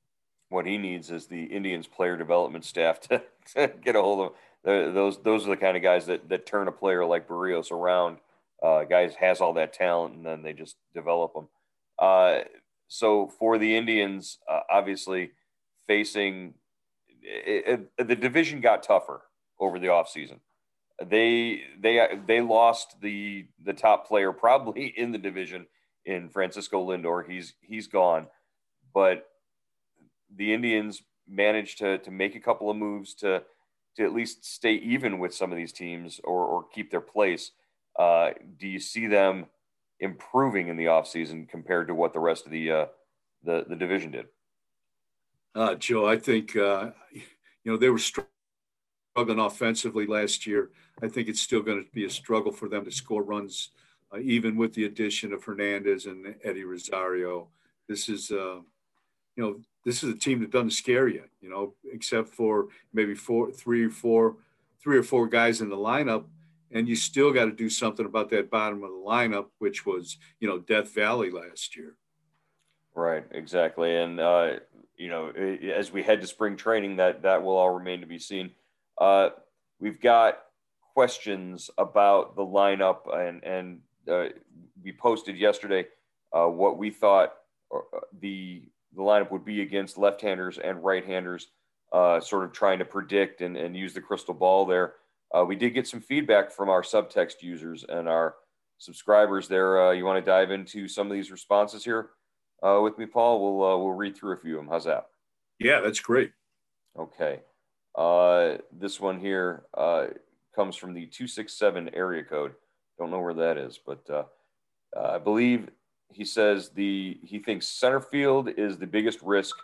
What 0.49 0.67
he 0.67 0.77
needs 0.77 1.11
is 1.11 1.27
the 1.27 1.45
Indians 1.45 1.87
player 1.87 2.17
development 2.17 2.65
staff 2.65 3.01
to, 3.03 3.23
to 3.55 3.69
get 3.83 3.97
a 3.97 4.03
hold 4.03 4.33
of 4.65 4.95
those. 4.95 5.23
Those 5.23 5.47
are 5.47 5.51
the 5.51 5.57
kind 5.57 5.77
of 5.77 5.83
guys 5.83 6.07
that 6.07 6.29
that 6.29 6.45
turn 6.45 6.69
a 6.69 6.73
player 6.73 7.05
like 7.05 7.29
Berrios 7.29 7.71
around. 7.71 8.19
Uh, 8.61 8.85
guys 8.85 9.15
has 9.15 9.41
all 9.41 9.55
that 9.55 9.73
talent, 9.73 10.15
and 10.15 10.27
then 10.27 10.43
they 10.43 10.53
just 10.53 10.77
develop 10.95 11.35
them. 11.35 11.49
Uh, 11.99 12.41
so 12.89 13.29
for 13.39 13.59
the 13.59 13.77
Indians, 13.77 14.39
uh, 14.49 14.61
obviously 14.71 15.31
facing 15.87 16.55
it, 17.23 17.91
it, 17.99 18.09
the 18.09 18.17
division 18.17 18.61
got 18.61 18.83
tougher 18.83 19.23
over 19.59 19.79
the 19.79 19.87
offseason 19.87 20.39
they 21.09 21.63
they 21.81 22.09
they 22.27 22.41
lost 22.41 23.00
the 23.00 23.47
the 23.64 23.73
top 23.73 24.07
player 24.07 24.33
probably 24.33 24.87
in 24.87 25.12
the 25.12 25.19
division 25.19 25.67
in 26.05 26.29
Francisco 26.29 26.87
Lindor. 26.87 27.29
He's 27.29 27.55
he's 27.61 27.87
gone, 27.87 28.26
but 28.95 29.29
the 30.35 30.52
Indians 30.52 31.02
managed 31.29 31.79
to 31.79 31.99
to 31.99 32.11
make 32.11 32.35
a 32.35 32.41
couple 32.41 32.71
of 32.71 32.76
moves 32.76 33.14
to 33.14 33.43
to 33.97 34.05
at 34.05 34.12
least 34.12 34.45
stay 34.45 34.75
even 34.75 35.19
with 35.19 35.35
some 35.35 35.50
of 35.50 35.57
these 35.57 35.73
teams 35.73 36.21
or 36.25 36.45
or 36.45 36.64
keep 36.64 36.91
their 36.91 37.00
place. 37.00 37.52
Uh, 37.99 38.31
do 38.59 38.67
you 38.67 38.81
see 38.81 39.07
them 39.07 39.47
improving 40.00 40.69
in 40.69 40.76
the 40.76 40.87
offseason 40.87 41.49
compared 41.49 41.87
to 41.88 41.95
what 41.95 42.12
the 42.12 42.21
rest 42.21 42.47
of 42.47 42.52
the 42.52 42.71
uh, 42.71 42.87
the 43.43 43.64
the 43.69 43.76
division 43.76 44.11
did? 44.11 44.26
Uh, 45.54 45.75
Joe, 45.75 46.06
I 46.06 46.18
think 46.18 46.56
uh, 46.56 46.90
you 47.12 47.71
know 47.71 47.76
they 47.76 47.90
were 47.90 47.99
struggling 47.99 49.38
offensively 49.38 50.06
last 50.06 50.47
year. 50.47 50.71
I 51.02 51.09
think 51.09 51.28
it's 51.28 51.40
still 51.40 51.62
going 51.62 51.85
to 51.85 51.90
be 51.92 52.04
a 52.04 52.11
struggle 52.11 52.52
for 52.52 52.68
them 52.68 52.85
to 52.85 52.90
score 52.90 53.23
runs, 53.23 53.71
uh, 54.12 54.18
even 54.18 54.56
with 54.56 54.73
the 54.75 54.85
addition 54.85 55.32
of 55.32 55.44
Hernandez 55.44 56.06
and 56.06 56.35
Eddie 56.44 56.64
Rosario. 56.64 57.49
This 57.88 58.09
is, 58.09 58.30
uh, 58.30 58.61
you 59.37 59.42
know, 59.42 59.61
this 59.85 60.02
is 60.02 60.14
a 60.14 60.18
team 60.18 60.40
that 60.40 60.50
doesn't 60.50 60.71
scare 60.71 61.09
you, 61.09 61.25
you 61.40 61.50
know, 61.50 61.75
except 61.92 62.28
for 62.28 62.68
maybe 62.92 63.14
four, 63.14 63.50
three 63.50 63.85
or 63.85 63.90
four, 63.90 64.37
three 64.82 64.97
or 64.97 65.02
four 65.02 65.26
guys 65.26 65.61
in 65.61 65.68
the 65.68 65.76
lineup. 65.76 66.25
And 66.71 66.88
you 66.88 66.97
still 66.97 67.32
got 67.32 67.47
to 67.47 67.52
do 67.52 67.68
something 67.68 68.06
about 68.06 68.30
that 68.30 68.50
bottom 68.50 68.82
of 68.82 68.90
the 68.90 69.04
lineup, 69.06 69.49
which 69.59 69.85
was, 69.85 70.16
you 70.40 70.49
know, 70.49 70.59
Death 70.59 70.94
Valley 70.94 71.30
last 71.30 71.76
year. 71.76 71.97
Right, 72.94 73.25
exactly. 73.30 73.94
And, 73.97 74.21
uh, 74.21 74.52
you 75.02 75.09
know, 75.09 75.30
as 75.30 75.90
we 75.90 76.00
head 76.00 76.21
to 76.21 76.28
spring 76.28 76.56
training, 76.56 76.97
that 76.97 77.23
that 77.23 77.42
will 77.42 77.56
all 77.56 77.71
remain 77.71 78.00
to 78.00 78.06
be 78.06 78.21
seen. 78.21 78.52
Uh, 79.00 79.30
we've 79.80 80.00
got 80.00 80.38
questions 80.94 81.71
about 81.76 82.37
the 82.37 82.42
lineup, 82.42 83.12
and 83.12 83.42
and 83.42 83.80
uh, 84.09 84.26
we 84.80 84.92
posted 84.92 85.37
yesterday 85.37 85.87
uh, 86.32 86.47
what 86.47 86.78
we 86.78 86.90
thought 86.90 87.35
uh, 87.75 87.99
the 88.21 88.62
the 88.94 89.02
lineup 89.02 89.32
would 89.32 89.44
be 89.44 89.62
against 89.62 89.99
left-handers 89.99 90.59
and 90.59 90.85
right-handers, 90.85 91.49
uh, 91.92 92.21
sort 92.21 92.44
of 92.44 92.52
trying 92.52 92.78
to 92.78 92.85
predict 92.85 93.40
and, 93.40 93.56
and 93.56 93.76
use 93.76 93.94
the 93.94 94.00
crystal 94.00 94.35
ball 94.35 94.64
there. 94.66 94.94
Uh, 95.35 95.44
we 95.44 95.56
did 95.56 95.71
get 95.71 95.88
some 95.88 96.00
feedback 96.00 96.52
from 96.52 96.68
our 96.68 96.82
subtext 96.82 97.40
users 97.40 97.85
and 97.88 98.06
our 98.06 98.37
subscribers 98.78 99.49
there. 99.49 99.82
Uh, 99.82 99.90
you 99.92 100.04
want 100.04 100.23
to 100.23 100.30
dive 100.30 100.50
into 100.52 100.87
some 100.87 101.06
of 101.06 101.12
these 101.14 101.32
responses 101.32 101.82
here 101.82 102.11
with 102.62 102.99
me, 102.99 103.07
Paul? 103.07 103.59
We'll 103.59 103.83
we'll 103.83 103.92
read 103.92 104.16
through 104.16 104.33
a 104.35 104.40
few 104.40 104.59
of 104.59 104.64
them. 104.64 104.73
How's 104.73 104.85
that? 104.85 105.07
Yeah, 105.59 105.81
that's 105.81 106.00
great. 106.00 106.33
Okay. 106.99 107.40
Uh, 107.95 108.59
this 108.73 109.00
one 109.00 109.21
here 109.21 109.64
uh, 109.75 110.07
comes 110.54 110.76
from 110.76 110.95
the 110.95 111.07
267 111.07 111.90
area 111.95 112.25
code. 112.25 112.54
Don't 112.99 113.11
know 113.11 113.21
where 113.21 113.35
that 113.35 113.59
is, 113.59 113.78
but 113.85 114.09
uh, 114.11 114.25
I 114.99 115.19
believe 115.19 115.69
he 116.11 116.25
says 116.25 116.71
the 116.71 117.19
he 117.23 117.38
thinks 117.38 117.66
center 117.66 118.00
field 118.00 118.49
is 118.57 118.78
the 118.78 118.87
biggest 118.87 119.21
risk. 119.23 119.57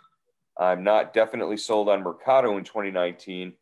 I'm 0.57 0.83
not 0.83 1.13
definitely 1.13 1.57
sold 1.57 1.89
on 1.89 2.03
Mercado 2.03 2.57
in 2.57 2.63
2019. 2.63 3.53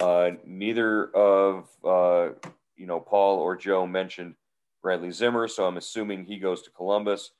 Uh, 0.00 0.30
neither 0.44 1.06
of 1.14 1.68
uh, 1.84 2.34
you 2.76 2.86
know 2.86 3.00
Paul 3.00 3.38
or 3.38 3.56
Joe 3.56 3.86
mentioned 3.86 4.34
Bradley 4.82 5.12
Zimmer, 5.12 5.48
so 5.48 5.66
I'm 5.66 5.76
assuming 5.76 6.24
he 6.24 6.38
goes 6.38 6.62
to 6.62 6.70
Columbus. 6.70 7.30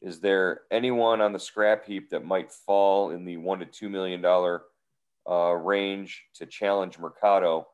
Is 0.00 0.20
there 0.20 0.62
anyone 0.70 1.20
on 1.20 1.32
the 1.32 1.38
scrap 1.38 1.84
heap 1.84 2.10
that 2.10 2.24
might 2.24 2.52
fall 2.52 3.10
in 3.10 3.24
the 3.24 3.36
one 3.36 3.58
to 3.58 3.66
two 3.66 3.88
million 3.88 4.20
dollar 4.20 4.62
uh, 5.28 5.52
range 5.52 6.24
to 6.34 6.46
challenge 6.46 6.98
Mercado? 6.98 7.66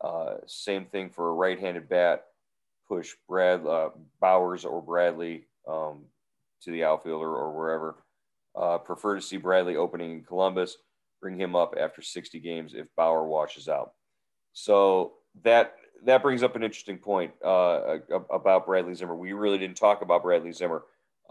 Uh, 0.00 0.34
same 0.46 0.84
thing 0.84 1.08
for 1.10 1.30
a 1.30 1.34
right-handed 1.34 1.88
bat. 1.88 2.24
Push 2.88 3.14
Brad 3.28 3.64
uh, 3.66 3.90
Bauers 4.20 4.64
or 4.64 4.82
Bradley 4.82 5.46
um, 5.66 6.04
to 6.62 6.70
the 6.70 6.84
outfielder 6.84 7.28
or 7.28 7.56
wherever. 7.56 7.96
Uh, 8.54 8.78
prefer 8.78 9.14
to 9.14 9.22
see 9.22 9.38
Bradley 9.38 9.76
opening 9.76 10.12
in 10.12 10.24
Columbus. 10.24 10.76
Bring 11.20 11.38
him 11.38 11.56
up 11.56 11.74
after 11.78 12.02
60 12.02 12.38
games 12.40 12.74
if 12.74 12.86
Bauer 12.96 13.24
washes 13.24 13.68
out. 13.68 13.92
So 14.52 15.14
that 15.42 15.76
that 16.04 16.22
brings 16.22 16.42
up 16.42 16.56
an 16.56 16.64
interesting 16.64 16.98
point 16.98 17.32
uh, 17.44 17.98
about 18.30 18.66
Bradley 18.66 18.94
Zimmer. 18.94 19.14
We 19.14 19.32
really 19.32 19.58
didn't 19.58 19.76
talk 19.76 20.02
about 20.02 20.24
Bradley 20.24 20.52
Zimmer, 20.52 20.82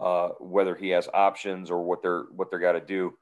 uh, 0.02 0.28
whether 0.40 0.74
he 0.74 0.88
has 0.90 1.08
options 1.14 1.70
or 1.70 1.82
what 1.82 2.02
they're 2.02 2.24
what 2.34 2.50
they're 2.50 2.58
got 2.58 2.72
to 2.72 2.80
do 2.80 3.16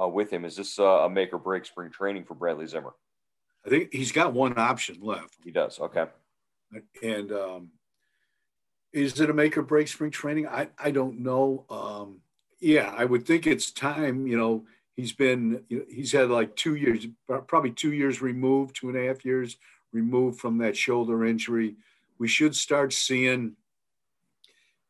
uh, 0.00 0.08
with 0.08 0.32
him. 0.32 0.44
Is 0.44 0.56
this 0.56 0.78
a 0.78 1.08
make 1.10 1.32
or 1.32 1.38
break 1.38 1.66
spring 1.66 1.90
training 1.90 2.24
for 2.24 2.34
Bradley 2.34 2.66
Zimmer? 2.66 2.94
I 3.66 3.68
think 3.68 3.92
he's 3.92 4.12
got 4.12 4.32
one 4.32 4.58
option 4.58 4.98
left. 5.00 5.36
He 5.44 5.50
does. 5.50 5.78
Okay. 5.78 6.06
And 7.02 7.30
um, 7.32 7.68
is 8.92 9.20
it 9.20 9.30
a 9.30 9.34
make 9.34 9.56
or 9.56 9.62
break 9.62 9.88
spring 9.88 10.10
training? 10.10 10.48
I, 10.48 10.68
I 10.78 10.90
don't 10.90 11.20
know. 11.20 11.64
Um, 11.70 12.20
yeah, 12.60 12.94
I 12.96 13.04
would 13.04 13.26
think 13.26 13.46
it's 13.46 13.70
time. 13.70 14.26
You 14.26 14.38
know, 14.38 14.64
he's 14.96 15.12
been, 15.12 15.62
you 15.68 15.80
know, 15.80 15.84
he's 15.88 16.12
had 16.12 16.30
like 16.30 16.56
two 16.56 16.76
years, 16.76 17.06
probably 17.46 17.70
two 17.70 17.92
years 17.92 18.22
removed, 18.22 18.76
two 18.76 18.88
and 18.88 18.98
a 18.98 19.06
half 19.06 19.24
years 19.24 19.58
removed 19.92 20.40
from 20.40 20.58
that 20.58 20.76
shoulder 20.76 21.24
injury. 21.24 21.76
We 22.18 22.28
should 22.28 22.56
start 22.56 22.92
seeing, 22.92 23.56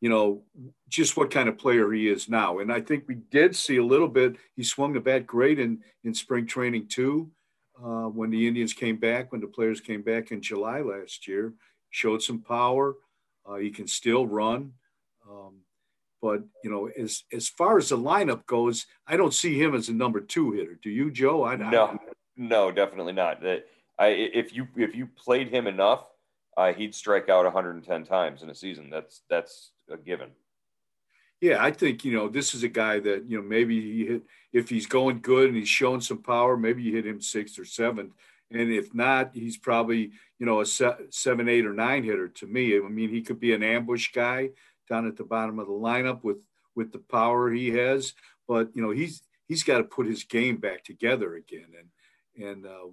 you 0.02 0.08
know, 0.08 0.42
just 0.88 1.16
what 1.16 1.30
kind 1.30 1.48
of 1.48 1.56
player 1.56 1.92
he 1.92 2.08
is 2.08 2.28
now. 2.28 2.58
And 2.58 2.72
I 2.72 2.80
think 2.80 3.04
we 3.06 3.14
did 3.14 3.54
see 3.54 3.76
a 3.76 3.84
little 3.84 4.08
bit. 4.08 4.34
He 4.56 4.64
swung 4.64 4.92
the 4.92 5.00
bat 5.00 5.28
great 5.28 5.60
in, 5.60 5.78
in 6.02 6.12
spring 6.12 6.44
training 6.44 6.88
too. 6.88 7.30
Uh, 7.80 8.08
when 8.08 8.28
the 8.28 8.48
Indians 8.48 8.72
came 8.72 8.96
back, 8.96 9.30
when 9.30 9.40
the 9.40 9.46
players 9.46 9.80
came 9.80 10.02
back 10.02 10.32
in 10.32 10.42
July 10.42 10.80
last 10.80 11.28
year, 11.28 11.54
showed 11.90 12.20
some 12.20 12.40
power. 12.40 12.96
Uh, 13.46 13.54
he 13.54 13.70
can 13.70 13.86
still 13.86 14.26
run. 14.26 14.72
Um, 15.30 15.60
but 16.20 16.42
you 16.64 16.70
know, 16.70 16.88
as 16.88 17.22
as 17.32 17.48
far 17.48 17.78
as 17.78 17.90
the 17.90 17.98
lineup 17.98 18.44
goes, 18.46 18.86
I 19.06 19.16
don't 19.16 19.32
see 19.32 19.60
him 19.60 19.72
as 19.74 19.88
a 19.88 19.92
number 19.92 20.20
two 20.20 20.50
hitter. 20.50 20.78
Do 20.82 20.90
you, 20.90 21.12
Joe? 21.12 21.44
I, 21.44 21.54
no, 21.54 21.86
I, 21.86 21.98
no, 22.36 22.72
definitely 22.72 23.12
not. 23.12 23.40
That 23.42 23.66
I, 23.98 24.08
if 24.08 24.52
you 24.52 24.66
if 24.76 24.96
you 24.96 25.06
played 25.06 25.48
him 25.48 25.66
enough, 25.68 26.06
uh, 26.56 26.72
he'd 26.72 26.94
strike 26.94 27.28
out 27.28 27.44
110 27.44 28.04
times 28.04 28.42
in 28.42 28.50
a 28.50 28.54
season. 28.54 28.90
That's 28.90 29.22
that's 29.30 29.72
a 29.92 29.96
given. 29.96 30.30
Yeah, 31.40 31.62
I 31.62 31.72
think 31.72 32.04
you 32.04 32.12
know 32.12 32.28
this 32.28 32.54
is 32.54 32.62
a 32.62 32.68
guy 32.68 33.00
that 33.00 33.24
you 33.28 33.36
know 33.36 33.42
maybe 33.42 33.80
he 33.80 34.06
hit 34.06 34.22
if 34.52 34.68
he's 34.68 34.86
going 34.86 35.20
good 35.20 35.48
and 35.48 35.56
he's 35.56 35.68
showing 35.68 36.00
some 36.00 36.22
power, 36.22 36.56
maybe 36.56 36.82
you 36.82 36.94
hit 36.94 37.06
him 37.06 37.20
sixth 37.20 37.58
or 37.58 37.64
seventh, 37.64 38.12
and 38.50 38.70
if 38.70 38.94
not, 38.94 39.30
he's 39.34 39.56
probably 39.56 40.12
you 40.38 40.46
know 40.46 40.60
a 40.60 40.66
seven, 40.66 41.48
eight, 41.48 41.66
or 41.66 41.72
nine 41.72 42.04
hitter 42.04 42.28
to 42.28 42.46
me. 42.46 42.76
I 42.76 42.80
mean, 42.80 43.10
he 43.10 43.22
could 43.22 43.40
be 43.40 43.54
an 43.54 43.62
ambush 43.62 44.12
guy 44.12 44.50
down 44.88 45.06
at 45.06 45.16
the 45.16 45.24
bottom 45.24 45.58
of 45.58 45.66
the 45.66 45.72
lineup 45.72 46.22
with 46.22 46.38
with 46.74 46.92
the 46.92 46.98
power 46.98 47.50
he 47.50 47.70
has, 47.70 48.14
but 48.46 48.70
you 48.74 48.82
know 48.82 48.90
he's 48.90 49.22
he's 49.48 49.64
got 49.64 49.78
to 49.78 49.84
put 49.84 50.06
his 50.06 50.24
game 50.24 50.58
back 50.58 50.84
together 50.84 51.34
again, 51.34 51.68
and 51.76 52.48
and 52.48 52.66
uh, 52.66 52.86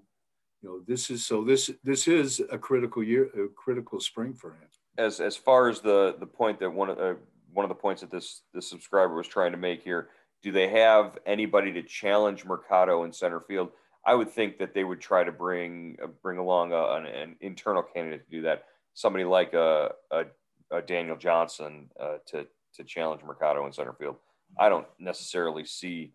you 0.61 0.69
know 0.69 0.79
this 0.87 1.09
is 1.09 1.25
so 1.25 1.43
this 1.43 1.69
this 1.83 2.07
is 2.07 2.41
a 2.51 2.57
critical 2.57 3.03
year, 3.03 3.25
a 3.25 3.47
critical 3.49 3.99
spring 3.99 4.33
for 4.33 4.51
him. 4.51 4.69
As 4.99 5.19
as 5.19 5.35
far 5.35 5.69
as 5.69 5.79
the 5.79 6.15
the 6.19 6.25
point 6.25 6.59
that 6.59 6.71
one 6.71 6.89
of 6.89 6.99
uh, 6.99 7.13
one 7.53 7.63
of 7.63 7.69
the 7.69 7.75
points 7.75 8.01
that 8.01 8.11
this 8.11 8.41
this 8.53 8.69
subscriber 8.69 9.15
was 9.15 9.27
trying 9.27 9.51
to 9.51 9.57
make 9.57 9.81
here, 9.81 10.09
do 10.43 10.51
they 10.51 10.67
have 10.67 11.17
anybody 11.25 11.71
to 11.73 11.81
challenge 11.81 12.45
Mercado 12.45 13.03
in 13.03 13.13
center 13.13 13.39
field? 13.39 13.69
I 14.05 14.15
would 14.15 14.29
think 14.29 14.57
that 14.59 14.73
they 14.73 14.83
would 14.83 15.01
try 15.01 15.23
to 15.23 15.31
bring 15.31 15.97
uh, 16.03 16.07
bring 16.21 16.37
along 16.37 16.73
a, 16.73 16.83
an, 16.93 17.05
an, 17.05 17.35
internal 17.41 17.81
candidate 17.81 18.25
to 18.25 18.31
do 18.31 18.41
that. 18.43 18.65
Somebody 18.93 19.23
like 19.23 19.53
a, 19.53 19.91
a, 20.11 20.25
a 20.71 20.81
Daniel 20.81 21.17
Johnson 21.17 21.89
uh, 21.99 22.17
to 22.27 22.45
to 22.75 22.83
challenge 22.83 23.23
Mercado 23.23 23.65
in 23.65 23.73
center 23.73 23.93
field. 23.93 24.17
I 24.57 24.69
don't 24.69 24.87
necessarily 24.99 25.65
see 25.65 26.13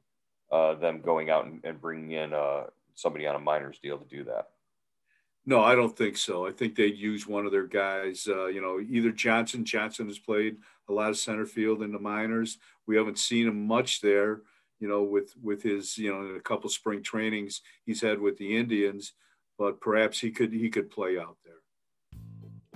uh, 0.53 0.75
them 0.75 1.01
going 1.01 1.31
out 1.31 1.47
and, 1.47 1.61
and 1.65 1.81
bringing 1.81 2.13
in 2.13 2.33
uh, 2.33 2.65
somebody 2.95 3.27
on 3.27 3.35
a 3.35 3.39
minors 3.39 3.79
deal 3.83 3.99
to 3.99 4.05
do 4.05 4.25
that. 4.25 4.49
No, 5.47 5.63
I 5.63 5.75
don't 5.75 5.97
think 5.97 6.17
so. 6.17 6.47
I 6.47 6.53
think 6.53 6.75
they'd 6.75 6.97
use 6.97 7.27
one 7.27 7.45
of 7.45 7.53
their 7.53 7.67
guys. 7.67 8.27
Uh, 8.29 8.47
you 8.47 8.63
know, 8.63 8.81
either 8.81 9.13
Johnson. 9.13 9.65
Johnson 9.65 10.07
has 10.07 10.19
played 10.19 10.57
a 10.89 10.93
lot 10.93 11.11
of 11.11 11.19
center 11.19 11.45
field 11.45 11.83
in 11.83 11.93
the 11.93 11.99
minors. 11.99 12.59
We 12.87 12.97
haven't 12.97 13.19
seen 13.19 13.47
him 13.47 13.67
much 13.67 14.01
there 14.01 14.41
you 14.85 14.91
know, 14.91 15.03
with 15.03 15.35
with 15.43 15.63
his 15.63 15.97
you 15.97 16.13
know 16.13 16.35
a 16.35 16.41
couple 16.41 16.69
spring 16.69 17.03
trainings 17.03 17.63
he's 17.87 18.03
had 18.03 18.21
with 18.21 18.37
the 18.37 18.55
Indians, 18.55 19.13
but 19.59 19.81
perhaps 19.81 20.21
he 20.21 20.31
could 20.31 20.53
he 20.53 20.69
could 20.69 20.91
play 20.91 21.19
out 21.19 21.39
there. 21.45 21.55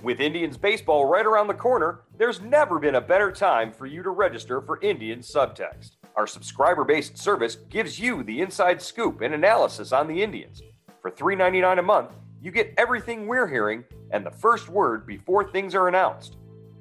With 0.02 0.20
Indians 0.20 0.56
baseball 0.56 1.04
right 1.04 1.26
around 1.26 1.48
the 1.48 1.54
corner, 1.54 2.00
there's 2.16 2.40
never 2.40 2.78
been 2.78 2.94
a 2.94 3.00
better 3.00 3.32
time 3.32 3.72
for 3.72 3.84
you 3.84 4.02
to 4.02 4.10
register 4.10 4.62
for 4.62 4.80
Indians 4.80 5.30
Subtext. 5.30 5.96
Our 6.16 6.26
subscriber 6.26 6.84
based 6.84 7.18
service 7.18 7.56
gives 7.56 7.98
you 7.98 8.22
the 8.22 8.40
inside 8.40 8.80
scoop 8.80 9.20
and 9.20 9.34
analysis 9.34 9.92
on 9.92 10.06
the 10.06 10.22
Indians. 10.22 10.62
For 11.02 11.10
$3.99 11.10 11.78
a 11.78 11.82
month, 11.82 12.10
you 12.40 12.50
get 12.50 12.74
everything 12.76 13.26
we're 13.26 13.48
hearing 13.48 13.84
and 14.10 14.24
the 14.24 14.30
first 14.30 14.68
word 14.68 15.06
before 15.06 15.50
things 15.50 15.74
are 15.74 15.88
announced. 15.88 16.36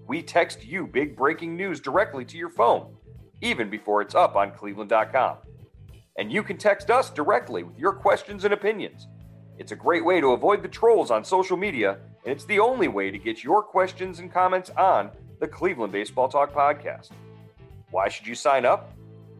We 0.08 0.22
text 0.22 0.64
you 0.64 0.88
big 0.88 1.16
breaking 1.16 1.56
news 1.58 1.80
directly 1.80 2.26
to 2.26 2.38
your 2.38 2.50
phone 2.50 2.98
even 3.42 3.70
before 3.70 4.02
it's 4.02 4.16
up 4.16 4.36
on 4.36 4.52
cleveland.com. 4.52 5.38
And 6.18 6.32
you 6.32 6.42
can 6.42 6.58
text 6.58 6.90
us 6.90 7.10
directly 7.10 7.64
with 7.64 7.78
your 7.78 7.94
questions 7.94 8.44
and 8.44 8.54
opinions. 8.54 9.08
It's 9.60 9.72
a 9.72 9.76
great 9.76 10.04
way 10.04 10.22
to 10.22 10.32
avoid 10.32 10.64
the 10.64 10.68
trolls 10.68 11.12
on 11.12 11.24
social 11.24 11.58
media, 11.58 11.98
and 12.26 12.32
it's 12.32 12.46
the 12.46 12.60
only 12.60 12.88
way 12.88 13.12
to 13.12 13.18
get 13.18 13.44
your 13.44 13.62
questions 13.64 14.20
and 14.20 14.32
comments 14.32 14.70
on 14.72 15.12
the 15.40 15.48
Cleveland 15.48 15.94
Baseball 15.94 16.28
Talk 16.28 16.54
podcast. 16.54 17.10
Why 17.92 18.10
should 18.10 18.28
you 18.28 18.36
sign 18.36 18.66
up? 18.66 18.94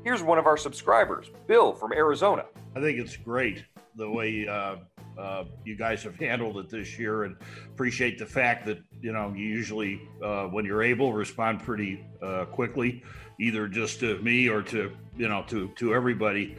Here's 0.04 0.24
one 0.24 0.38
of 0.38 0.46
our 0.46 0.58
subscribers, 0.58 1.30
Bill 1.48 1.74
from 1.74 1.94
Arizona. 1.94 2.46
I 2.76 2.82
think 2.82 3.00
it's 3.00 3.18
great 3.18 3.66
the 3.96 4.10
way 4.10 4.48
uh, 4.48 4.78
uh, 5.18 5.44
you 5.66 5.76
guys 5.76 6.04
have 6.04 6.16
handled 6.16 6.58
it 6.58 6.70
this 6.70 6.98
year, 7.00 7.24
and 7.24 7.36
appreciate 7.68 8.18
the 8.18 8.26
fact 8.26 8.66
that 8.66 8.80
you 9.02 9.12
know 9.12 9.34
you 9.36 9.46
usually, 9.46 10.02
uh, 10.24 10.46
when 10.46 10.66
you're 10.66 10.84
able, 10.84 11.14
respond 11.14 11.64
pretty 11.64 12.06
uh, 12.22 12.46
quickly 12.46 13.04
either 13.40 13.68
just 13.68 14.00
to 14.00 14.18
me 14.20 14.48
or 14.50 14.62
to 14.62 14.92
you 15.16 15.28
know 15.28 15.44
to 15.48 15.70
to 15.76 15.94
everybody. 15.94 16.56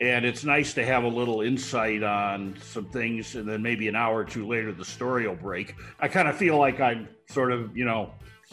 And 0.00 0.24
it's 0.24 0.44
nice 0.44 0.72
to 0.74 0.86
have 0.86 1.04
a 1.04 1.08
little 1.08 1.42
insight 1.42 2.02
on 2.02 2.56
some 2.62 2.86
things 2.86 3.34
and 3.34 3.46
then 3.46 3.60
maybe 3.60 3.86
an 3.86 3.94
hour 3.94 4.20
or 4.20 4.24
two 4.24 4.46
later 4.46 4.72
the 4.72 4.84
story 4.84 5.28
will 5.28 5.34
break. 5.34 5.74
I 5.98 6.08
kind 6.08 6.26
of 6.26 6.36
feel 6.36 6.56
like 6.56 6.80
i'm 6.80 7.08
sort 7.28 7.52
of 7.52 7.76
you 7.76 7.84
know 7.84 8.12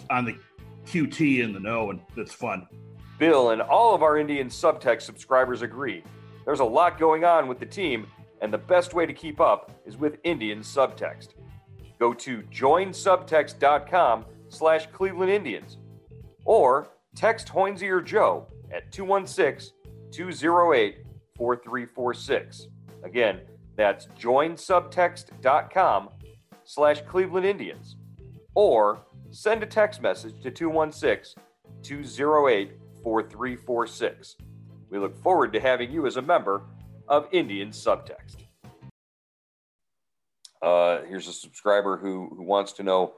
on 0.10 0.26
the 0.26 0.36
qt 0.86 1.44
in 1.44 1.54
the 1.54 1.60
know 1.60 1.92
and 1.92 2.02
it's 2.16 2.34
fun. 2.34 2.68
Bill 3.18 3.52
and 3.52 3.62
all 3.62 3.96
of 3.96 4.04
our 4.04 4.18
indian 4.18 4.48
subtext 4.50 5.04
subscribers 5.04 5.62
agree. 5.62 6.04
There's 6.46 6.60
a 6.60 6.66
lot 6.66 6.98
going 6.98 7.24
on 7.26 7.48
with 7.48 7.60
the 7.60 7.66
team 7.66 8.08
and 8.42 8.54
the 8.54 8.58
best 8.58 8.94
way 8.94 9.06
to 9.06 9.14
keep 9.14 9.40
up 9.40 9.72
is 9.86 9.98
with 9.98 10.18
indian 10.24 10.60
subtext 10.60 11.30
go 12.00 12.14
to 12.14 12.42
joinsubtext.com 12.44 14.26
slash 14.50 14.88
cleveland 14.94 15.32
indians 15.32 15.78
or 16.46 16.88
Text 17.18 17.48
Hoinsey 17.48 17.90
or 17.90 18.00
Joe 18.00 18.46
at 18.72 18.92
216 18.92 19.74
208 20.12 20.98
4346. 21.36 22.68
Again, 23.04 23.42
that's 23.76 24.06
joinsubtext.com 24.20 26.10
slash 26.64 27.02
Cleveland 27.02 27.46
Indians. 27.46 27.96
Or 28.54 29.00
send 29.32 29.64
a 29.64 29.66
text 29.66 30.02
message 30.02 30.42
to 30.44 30.52
216 30.52 31.42
208 31.82 32.72
4346. 33.04 34.36
We 34.92 35.00
look 35.00 35.18
forward 35.24 35.54
to 35.54 35.60
having 35.60 35.92
you 35.92 36.06
as 36.06 36.18
a 36.18 36.22
member 36.22 36.64
of 37.08 37.28
Indian 37.32 37.70
Subtext. 37.70 38.38
Uh, 40.62 41.02
here's 41.08 41.28
a 41.28 41.34
subscriber 41.34 41.98
who, 41.98 42.30
who 42.36 42.44
wants 42.44 42.74
to 42.74 42.84
know 42.84 43.14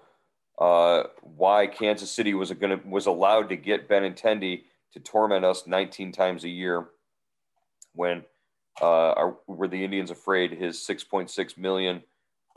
uh, 0.60 1.04
why 1.22 1.68
Kansas 1.68 2.12
City 2.12 2.34
was 2.34 2.52
going 2.52 2.82
was 2.90 3.06
allowed 3.06 3.50
to 3.50 3.56
get 3.56 3.88
Benintendi 3.88 4.64
to 4.94 5.00
torment 5.00 5.46
us 5.46 5.66
19 5.66 6.12
times 6.12 6.44
a 6.44 6.50
year 6.50 6.90
when 7.94 8.24
Uh, 8.82 9.12
are, 9.12 9.38
were 9.48 9.68
the 9.68 9.84
Indians 9.84 10.10
afraid 10.12 10.52
his 10.52 10.78
6.6 10.78 11.58
million 11.58 12.02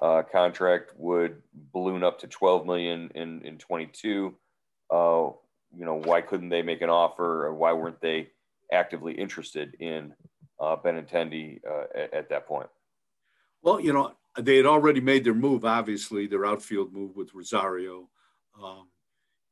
uh, 0.01 0.23
contract 0.31 0.93
would 0.97 1.43
balloon 1.73 2.05
up 2.05 2.19
to 2.21 2.27
12 2.29 2.65
million 2.67 3.11
in 3.15 3.43
in 3.43 3.59
22? 3.59 4.35
Uh, 4.91 5.31
you 5.77 5.85
know, 5.85 6.01
why 6.05 6.21
couldn't 6.21 6.51
they 6.51 6.62
make 6.62 6.83
an 6.83 6.91
offer, 6.91 7.47
or 7.47 7.55
why 7.55 7.73
weren't 7.73 8.01
they 8.01 8.29
actively 8.73 9.15
interested 9.15 9.75
in 9.81 10.15
uh, 10.62 10.76
Benintendi 10.76 11.61
uh, 11.69 11.85
at, 11.95 12.14
at 12.14 12.28
that 12.31 12.47
point? 12.47 12.69
Well, 13.62 13.81
you 13.81 13.92
know, 13.92 14.12
they 14.38 14.57
had 14.57 14.66
already 14.66 15.00
made 15.00 15.25
their 15.25 15.35
move. 15.35 15.64
Obviously, 15.64 16.26
their 16.26 16.47
outfield 16.47 16.92
move 16.92 17.16
with 17.16 17.35
Rosario. 17.35 18.09
Um, 18.62 18.87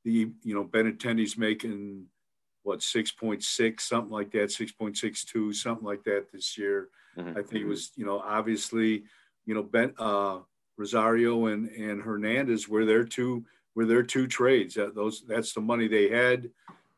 the 0.05 0.31
you 0.43 0.55
know 0.55 0.65
Benintendi's 0.65 1.37
making 1.37 2.07
what 2.63 2.81
6.6 2.81 3.81
something 3.81 4.13
like 4.13 4.31
that 4.33 4.51
6.62 4.51 5.55
something 5.55 5.85
like 5.85 6.05
that 6.05 6.31
this 6.33 6.59
year 6.59 6.89
mm-hmm. 7.17 7.31
i 7.31 7.43
think 7.43 7.63
it 7.63 7.67
was 7.67 7.91
you 7.97 8.05
know 8.05 8.21
obviously 8.21 9.05
you 9.47 9.55
know 9.55 9.63
ben 9.63 9.95
uh, 9.99 10.39
rosario 10.77 11.47
and 11.47 11.69
and 11.71 12.03
hernandez 12.03 12.69
were 12.69 12.85
their 12.85 13.05
two 13.05 13.45
were 13.75 13.87
their 13.87 14.03
two 14.03 14.27
trades 14.27 14.75
that 14.75 14.95
those 14.95 15.25
that's 15.27 15.55
the 15.55 15.61
money 15.61 15.89
they 15.89 16.09
had 16.11 16.51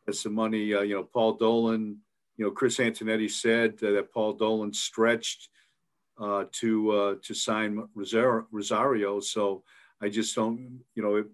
that's 0.05 0.25
the 0.25 0.31
money 0.31 0.75
uh, 0.75 0.81
you 0.81 0.95
know 0.95 1.05
paul 1.05 1.35
dolan 1.35 1.99
you 2.37 2.45
know 2.45 2.51
chris 2.51 2.79
antonetti 2.79 3.31
said 3.31 3.79
that 3.79 4.13
paul 4.13 4.33
dolan 4.33 4.73
stretched 4.73 5.49
uh, 6.21 6.45
to 6.53 6.91
uh, 6.91 7.15
to 7.23 7.35
sign 7.35 7.83
rosario, 7.95 9.21
so 9.21 9.63
i 10.01 10.09
just 10.09 10.35
don't 10.35 10.81
you 10.95 11.03
know 11.03 11.17
it, 11.17 11.27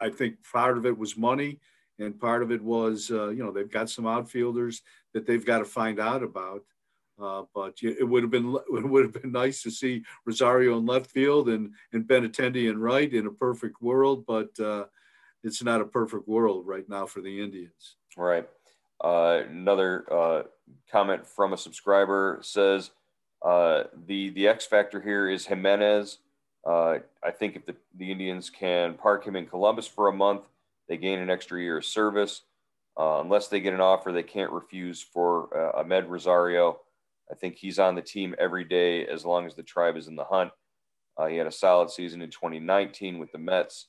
i 0.00 0.08
think 0.08 0.36
part 0.52 0.78
of 0.78 0.86
it 0.86 0.96
was 0.96 1.16
money 1.16 1.58
and 1.98 2.18
part 2.18 2.42
of 2.42 2.50
it 2.50 2.62
was 2.62 3.10
uh, 3.10 3.28
you 3.28 3.44
know 3.44 3.52
they've 3.52 3.70
got 3.70 3.90
some 3.90 4.06
outfielders 4.06 4.82
that 5.14 5.26
they've 5.26 5.44
got 5.44 5.58
to 5.58 5.64
find 5.64 6.00
out 6.00 6.22
about. 6.22 6.62
Uh, 7.22 7.42
but 7.54 7.74
it 7.82 8.08
would 8.08 8.22
have 8.22 8.30
been 8.30 8.56
it 8.74 8.88
would 8.88 9.04
have 9.04 9.22
been 9.22 9.32
nice 9.32 9.62
to 9.62 9.70
see 9.70 10.02
Rosario 10.26 10.78
in 10.78 10.86
left 10.86 11.10
field 11.10 11.48
and 11.48 11.72
and 11.92 12.06
Benintendi 12.06 12.70
in 12.70 12.78
right 12.80 13.12
in 13.12 13.26
a 13.26 13.30
perfect 13.30 13.80
world, 13.80 14.24
but 14.26 14.58
uh, 14.58 14.84
it's 15.44 15.62
not 15.62 15.80
a 15.80 15.86
perfect 15.86 16.26
world 16.26 16.66
right 16.66 16.88
now 16.88 17.06
for 17.06 17.20
the 17.20 17.40
Indians. 17.42 17.96
Right. 18.16 18.48
Uh, 19.00 19.42
another 19.48 20.04
uh, 20.12 20.42
comment 20.90 21.26
from 21.26 21.52
a 21.52 21.56
subscriber 21.56 22.38
says 22.42 22.90
uh, 23.44 23.84
the 24.06 24.30
the 24.30 24.46
X 24.48 24.66
factor 24.66 25.00
here 25.00 25.28
is 25.28 25.46
Gimenez. 25.46 26.18
Uh, 26.64 26.98
I 27.24 27.30
think 27.32 27.56
if 27.56 27.66
the, 27.66 27.74
the 27.96 28.12
Indians 28.12 28.48
can 28.48 28.94
park 28.94 29.24
him 29.24 29.34
in 29.34 29.46
Columbus 29.46 29.88
for 29.88 30.08
a 30.08 30.12
month 30.12 30.42
they 30.88 30.96
gain 30.96 31.20
an 31.20 31.30
extra 31.30 31.60
year 31.60 31.78
of 31.78 31.84
service. 31.84 32.42
Uh, 32.98 33.20
unless 33.22 33.48
they 33.48 33.60
get 33.60 33.72
an 33.72 33.80
offer, 33.80 34.12
they 34.12 34.22
can't 34.22 34.52
refuse 34.52 35.00
for 35.00 35.48
uh, 35.56 35.82
Amed 35.82 36.08
Rosario. 36.08 36.80
I 37.30 37.34
think 37.34 37.56
he's 37.56 37.78
on 37.78 37.94
the 37.94 38.02
team 38.02 38.34
every 38.38 38.64
day 38.64 39.06
as 39.06 39.24
long 39.24 39.46
as 39.46 39.54
the 39.54 39.62
tribe 39.62 39.96
is 39.96 40.08
in 40.08 40.16
the 40.16 40.24
hunt. 40.24 40.50
Uh, 41.16 41.26
he 41.26 41.36
had 41.36 41.46
a 41.46 41.52
solid 41.52 41.90
season 41.90 42.20
in 42.20 42.30
2019 42.30 43.18
with 43.18 43.32
the 43.32 43.38
Mets. 43.38 43.86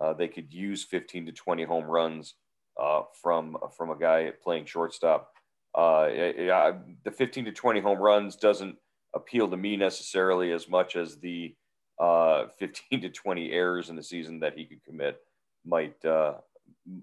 Uh, 0.00 0.14
they 0.14 0.28
could 0.28 0.52
use 0.52 0.84
15 0.84 1.26
to 1.26 1.32
20 1.32 1.64
home 1.64 1.84
runs 1.84 2.34
uh, 2.78 3.02
from 3.20 3.56
from 3.76 3.90
a 3.90 3.98
guy 3.98 4.32
playing 4.42 4.66
shortstop. 4.66 5.32
Uh, 5.74 6.08
it, 6.10 7.04
the 7.04 7.10
15 7.10 7.44
to 7.44 7.52
20 7.52 7.80
home 7.80 7.98
runs 7.98 8.36
doesn't 8.36 8.76
appeal 9.14 9.48
to 9.48 9.56
me 9.56 9.76
necessarily 9.76 10.52
as 10.52 10.68
much 10.68 10.96
as 10.96 11.16
the 11.16 11.54
15 12.58 13.00
to 13.02 13.08
20 13.08 13.52
errors 13.52 13.90
in 13.90 13.96
the 13.96 14.02
season 14.02 14.40
that 14.40 14.56
he 14.56 14.64
could 14.64 14.82
commit 14.84 15.20
might 15.64 16.02
uh, 16.04 16.34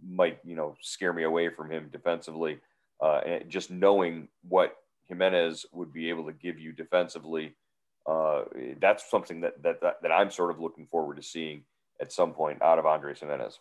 might 0.08 0.40
you 0.44 0.56
know 0.56 0.76
scare 0.82 1.14
me 1.14 1.24
away 1.24 1.50
from 1.50 1.70
him 1.70 1.90
defensively. 1.92 2.60
Uh, 3.02 3.20
and 3.26 3.50
just 3.50 3.72
knowing 3.72 4.30
what 4.48 4.78
Gimenez 5.08 5.66
would 5.74 5.92
be 5.92 6.10
able 6.10 6.26
to 6.26 6.32
give 6.32 6.58
you 6.58 6.72
defensively, 6.72 7.54
uh, 8.08 8.44
that's 8.80 9.10
something 9.10 9.42
that, 9.42 9.62
that 9.64 9.82
that 9.82 10.12
I'm 10.12 10.32
sort 10.32 10.52
of 10.52 10.60
looking 10.60 10.88
forward 10.88 11.18
to 11.18 11.24
seeing 11.24 11.64
at 12.02 12.12
some 12.12 12.34
point 12.34 12.62
out 12.62 12.80
of 12.80 12.86
Andres 12.86 13.20
Gimenez. 13.20 13.60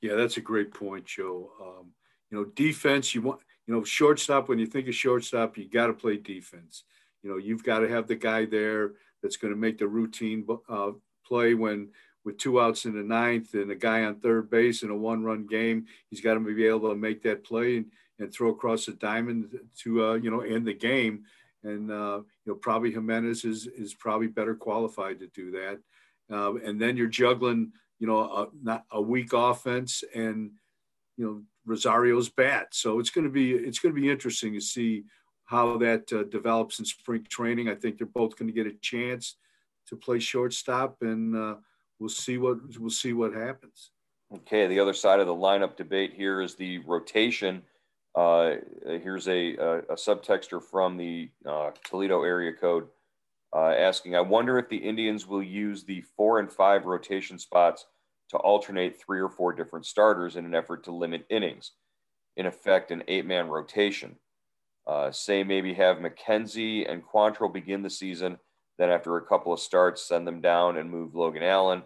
Yeah, 0.00 0.14
that's 0.14 0.36
a 0.36 0.42
great 0.42 0.72
point, 0.72 1.06
Joe. 1.06 1.50
Um, 1.60 1.92
you 2.30 2.38
know, 2.38 2.44
defense. 2.44 3.14
You 3.14 3.22
want 3.22 3.40
you 3.66 3.74
know 3.74 3.84
shortstop. 3.84 4.48
When 4.48 4.58
you 4.58 4.66
think 4.66 4.88
of 4.88 4.94
shortstop, 4.94 5.58
you 5.58 5.68
got 5.68 5.88
to 5.88 5.94
play 5.94 6.16
defense. 6.16 6.84
You 7.22 7.30
know, 7.30 7.36
you've 7.36 7.64
got 7.64 7.80
to 7.80 7.88
have 7.88 8.06
the 8.06 8.16
guy 8.16 8.44
there 8.44 8.92
that's 9.22 9.36
going 9.36 9.52
to 9.52 9.58
make 9.58 9.78
the 9.78 9.88
routine 9.88 10.46
uh, 10.68 10.92
play 11.26 11.54
when 11.54 11.88
with 12.24 12.38
two 12.38 12.60
outs 12.60 12.84
in 12.84 12.94
the 12.94 13.02
ninth 13.02 13.54
and 13.54 13.70
a 13.70 13.74
guy 13.74 14.04
on 14.04 14.16
third 14.16 14.50
base 14.50 14.82
in 14.82 14.90
a 14.90 14.96
one 14.96 15.24
run 15.24 15.46
game. 15.46 15.86
He's 16.10 16.20
got 16.20 16.34
to 16.34 16.40
be 16.40 16.66
able 16.66 16.90
to 16.90 16.94
make 16.94 17.22
that 17.22 17.42
play 17.42 17.78
and, 17.78 17.86
and 18.18 18.32
throw 18.32 18.50
across 18.50 18.86
the 18.86 18.92
diamond 18.92 19.58
to, 19.78 20.04
uh, 20.04 20.14
you 20.14 20.30
know, 20.30 20.40
end 20.40 20.66
the 20.66 20.74
game. 20.74 21.24
And, 21.64 21.90
uh, 21.90 22.20
you 22.44 22.52
know, 22.52 22.54
probably 22.54 22.92
Gimenez 22.92 23.44
is, 23.44 23.66
is 23.66 23.94
probably 23.94 24.26
better 24.26 24.54
qualified 24.54 25.20
to 25.20 25.26
do 25.28 25.50
that. 25.52 25.78
Uh, 26.30 26.56
and 26.56 26.78
then 26.78 26.96
you're 26.96 27.06
juggling, 27.06 27.72
you 27.98 28.06
know, 28.06 28.50
a, 28.66 28.82
a 28.92 29.00
weak 29.00 29.32
offense 29.32 30.04
and, 30.14 30.52
you 31.16 31.24
know, 31.24 31.42
Rosario's 31.66 32.28
bat. 32.28 32.68
So 32.72 32.98
it's 32.98 33.10
going 33.10 33.24
to 33.24 33.30
be, 33.30 33.52
it's 33.52 33.78
going 33.78 33.94
to 33.94 34.00
be 34.00 34.10
interesting 34.10 34.54
to 34.54 34.60
see 34.60 35.04
how 35.44 35.78
that 35.78 36.12
uh, 36.12 36.24
develops 36.24 36.78
in 36.78 36.84
spring 36.84 37.26
training. 37.28 37.68
I 37.68 37.74
think 37.74 37.98
they're 37.98 38.06
both 38.06 38.36
going 38.36 38.48
to 38.48 38.54
get 38.54 38.66
a 38.66 38.76
chance 38.80 39.36
to 39.88 39.96
play 39.96 40.18
shortstop 40.18 40.98
and, 41.02 41.36
uh, 41.36 41.56
we'll 41.98 42.08
see 42.08 42.38
what 42.38 42.58
we'll 42.78 42.90
see 42.90 43.12
what 43.12 43.32
happens. 43.32 43.90
Okay, 44.34 44.66
the 44.66 44.78
other 44.78 44.92
side 44.92 45.20
of 45.20 45.26
the 45.26 45.34
lineup 45.34 45.76
debate 45.76 46.12
here 46.14 46.42
is 46.42 46.54
the 46.54 46.78
rotation. 46.78 47.62
Uh, 48.14 48.56
here's 48.84 49.28
a, 49.28 49.56
a, 49.56 49.78
a, 49.78 49.94
subtexter 49.94 50.62
from 50.62 50.96
the 50.96 51.30
uh, 51.46 51.70
Toledo 51.84 52.24
area 52.24 52.52
code 52.52 52.88
uh, 53.54 53.70
asking, 53.70 54.16
I 54.16 54.20
wonder 54.20 54.58
if 54.58 54.68
the 54.68 54.76
Indians 54.76 55.26
will 55.26 55.42
use 55.42 55.84
the 55.84 56.02
four 56.16 56.38
and 56.38 56.50
five 56.50 56.86
rotation 56.86 57.38
spots 57.38 57.86
to 58.30 58.36
alternate 58.38 59.00
three 59.00 59.20
or 59.20 59.28
four 59.28 59.52
different 59.52 59.86
starters 59.86 60.36
in 60.36 60.44
an 60.44 60.54
effort 60.54 60.84
to 60.84 60.92
limit 60.92 61.26
innings. 61.30 61.72
In 62.36 62.46
effect, 62.46 62.90
an 62.90 63.02
eight 63.08 63.26
man 63.26 63.48
rotation. 63.48 64.16
Uh, 64.86 65.10
say 65.10 65.44
maybe 65.44 65.74
have 65.74 65.98
McKenzie 65.98 66.90
and 66.90 67.02
Quantrill 67.04 67.52
begin 67.52 67.82
the 67.82 67.90
season 67.90 68.38
then 68.78 68.90
after 68.90 69.16
a 69.16 69.26
couple 69.26 69.52
of 69.52 69.60
starts, 69.60 70.06
send 70.06 70.26
them 70.26 70.40
down 70.40 70.78
and 70.78 70.90
move 70.90 71.14
Logan 71.14 71.42
Allen, 71.42 71.82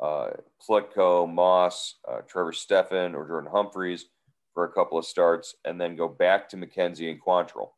uh, 0.00 0.28
Plutko, 0.66 1.30
Moss, 1.30 1.96
uh, 2.08 2.20
Trevor 2.28 2.52
Stephan, 2.52 3.14
or 3.14 3.26
Jordan 3.26 3.50
Humphreys 3.52 4.06
for 4.54 4.64
a 4.64 4.72
couple 4.72 4.96
of 4.96 5.04
starts, 5.04 5.56
and 5.64 5.80
then 5.80 5.96
go 5.96 6.08
back 6.08 6.48
to 6.48 6.56
McKenzie 6.56 7.10
and 7.10 7.20
Quantrill. 7.20 7.70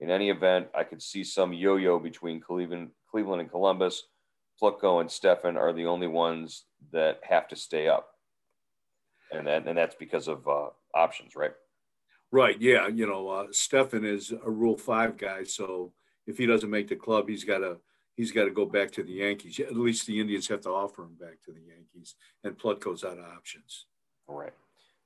In 0.00 0.10
any 0.10 0.30
event, 0.30 0.68
I 0.76 0.84
could 0.84 1.02
see 1.02 1.24
some 1.24 1.52
yo-yo 1.52 1.98
between 1.98 2.40
Cleveland, 2.40 2.90
Cleveland 3.10 3.40
and 3.40 3.50
Columbus. 3.50 4.02
Plutko 4.60 5.00
and 5.00 5.10
Stephan 5.10 5.56
are 5.56 5.72
the 5.72 5.86
only 5.86 6.06
ones 6.06 6.64
that 6.92 7.20
have 7.24 7.48
to 7.48 7.56
stay 7.56 7.88
up, 7.88 8.08
and 9.32 9.46
that, 9.46 9.66
and 9.66 9.76
that's 9.76 9.96
because 9.96 10.28
of 10.28 10.46
uh, 10.46 10.68
options, 10.94 11.34
right? 11.34 11.52
Right. 12.30 12.60
Yeah. 12.60 12.88
You 12.88 13.06
know, 13.06 13.28
uh, 13.28 13.46
Stephan 13.50 14.04
is 14.04 14.32
a 14.32 14.50
Rule 14.50 14.76
Five 14.76 15.16
guy, 15.16 15.44
so 15.44 15.92
if 16.26 16.38
he 16.38 16.46
doesn't 16.46 16.70
make 16.70 16.88
the 16.88 16.96
club, 16.96 17.28
he's 17.28 17.44
got 17.44 17.58
to 17.58 17.78
he's 18.16 18.32
got 18.32 18.44
to 18.44 18.50
go 18.50 18.64
back 18.64 18.90
to 18.92 19.02
the 19.02 19.12
Yankees. 19.12 19.60
At 19.60 19.76
least 19.76 20.06
the 20.06 20.20
Indians 20.20 20.48
have 20.48 20.60
to 20.62 20.70
offer 20.70 21.02
him 21.02 21.14
back 21.20 21.42
to 21.44 21.52
the 21.52 21.60
Yankees, 21.60 22.14
and 22.42 22.58
Plutko's 22.58 23.04
out 23.04 23.18
of 23.18 23.24
options. 23.24 23.86
All 24.26 24.38
right. 24.38 24.52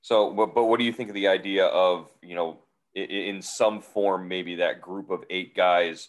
So, 0.01 0.31
but, 0.33 0.55
but 0.55 0.65
what 0.65 0.79
do 0.79 0.85
you 0.85 0.93
think 0.93 1.09
of 1.11 1.15
the 1.15 1.29
idea 1.29 1.67
of 1.67 2.11
you 2.23 2.35
know 2.35 2.61
in 2.95 3.41
some 3.43 3.81
form 3.81 4.29
maybe 4.29 4.57
that 4.57 4.81
group 4.81 5.11
of 5.11 5.25
eight 5.31 5.55
guys 5.55 6.09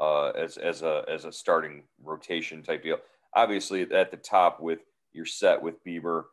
uh, 0.00 0.28
as 0.30 0.56
as 0.56 0.82
a 0.82 1.04
as 1.08 1.24
a 1.24 1.32
starting 1.32 1.82
rotation 2.02 2.62
type 2.62 2.82
deal? 2.82 2.98
Obviously, 3.34 3.82
at 3.92 4.10
the 4.10 4.16
top 4.16 4.60
with 4.60 4.80
you're 5.12 5.26
set 5.26 5.60
with 5.60 5.84
Bieber, 5.84 6.24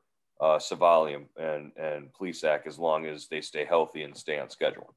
uh, 0.41 0.57
Civale, 0.57 1.25
and 1.37 1.71
and 1.77 2.09
Plesac 2.13 2.67
as 2.67 2.79
long 2.79 3.05
as 3.05 3.27
they 3.27 3.41
stay 3.41 3.65
healthy 3.65 4.03
and 4.03 4.15
stay 4.15 4.39
on 4.39 4.49
schedule. 4.49 4.93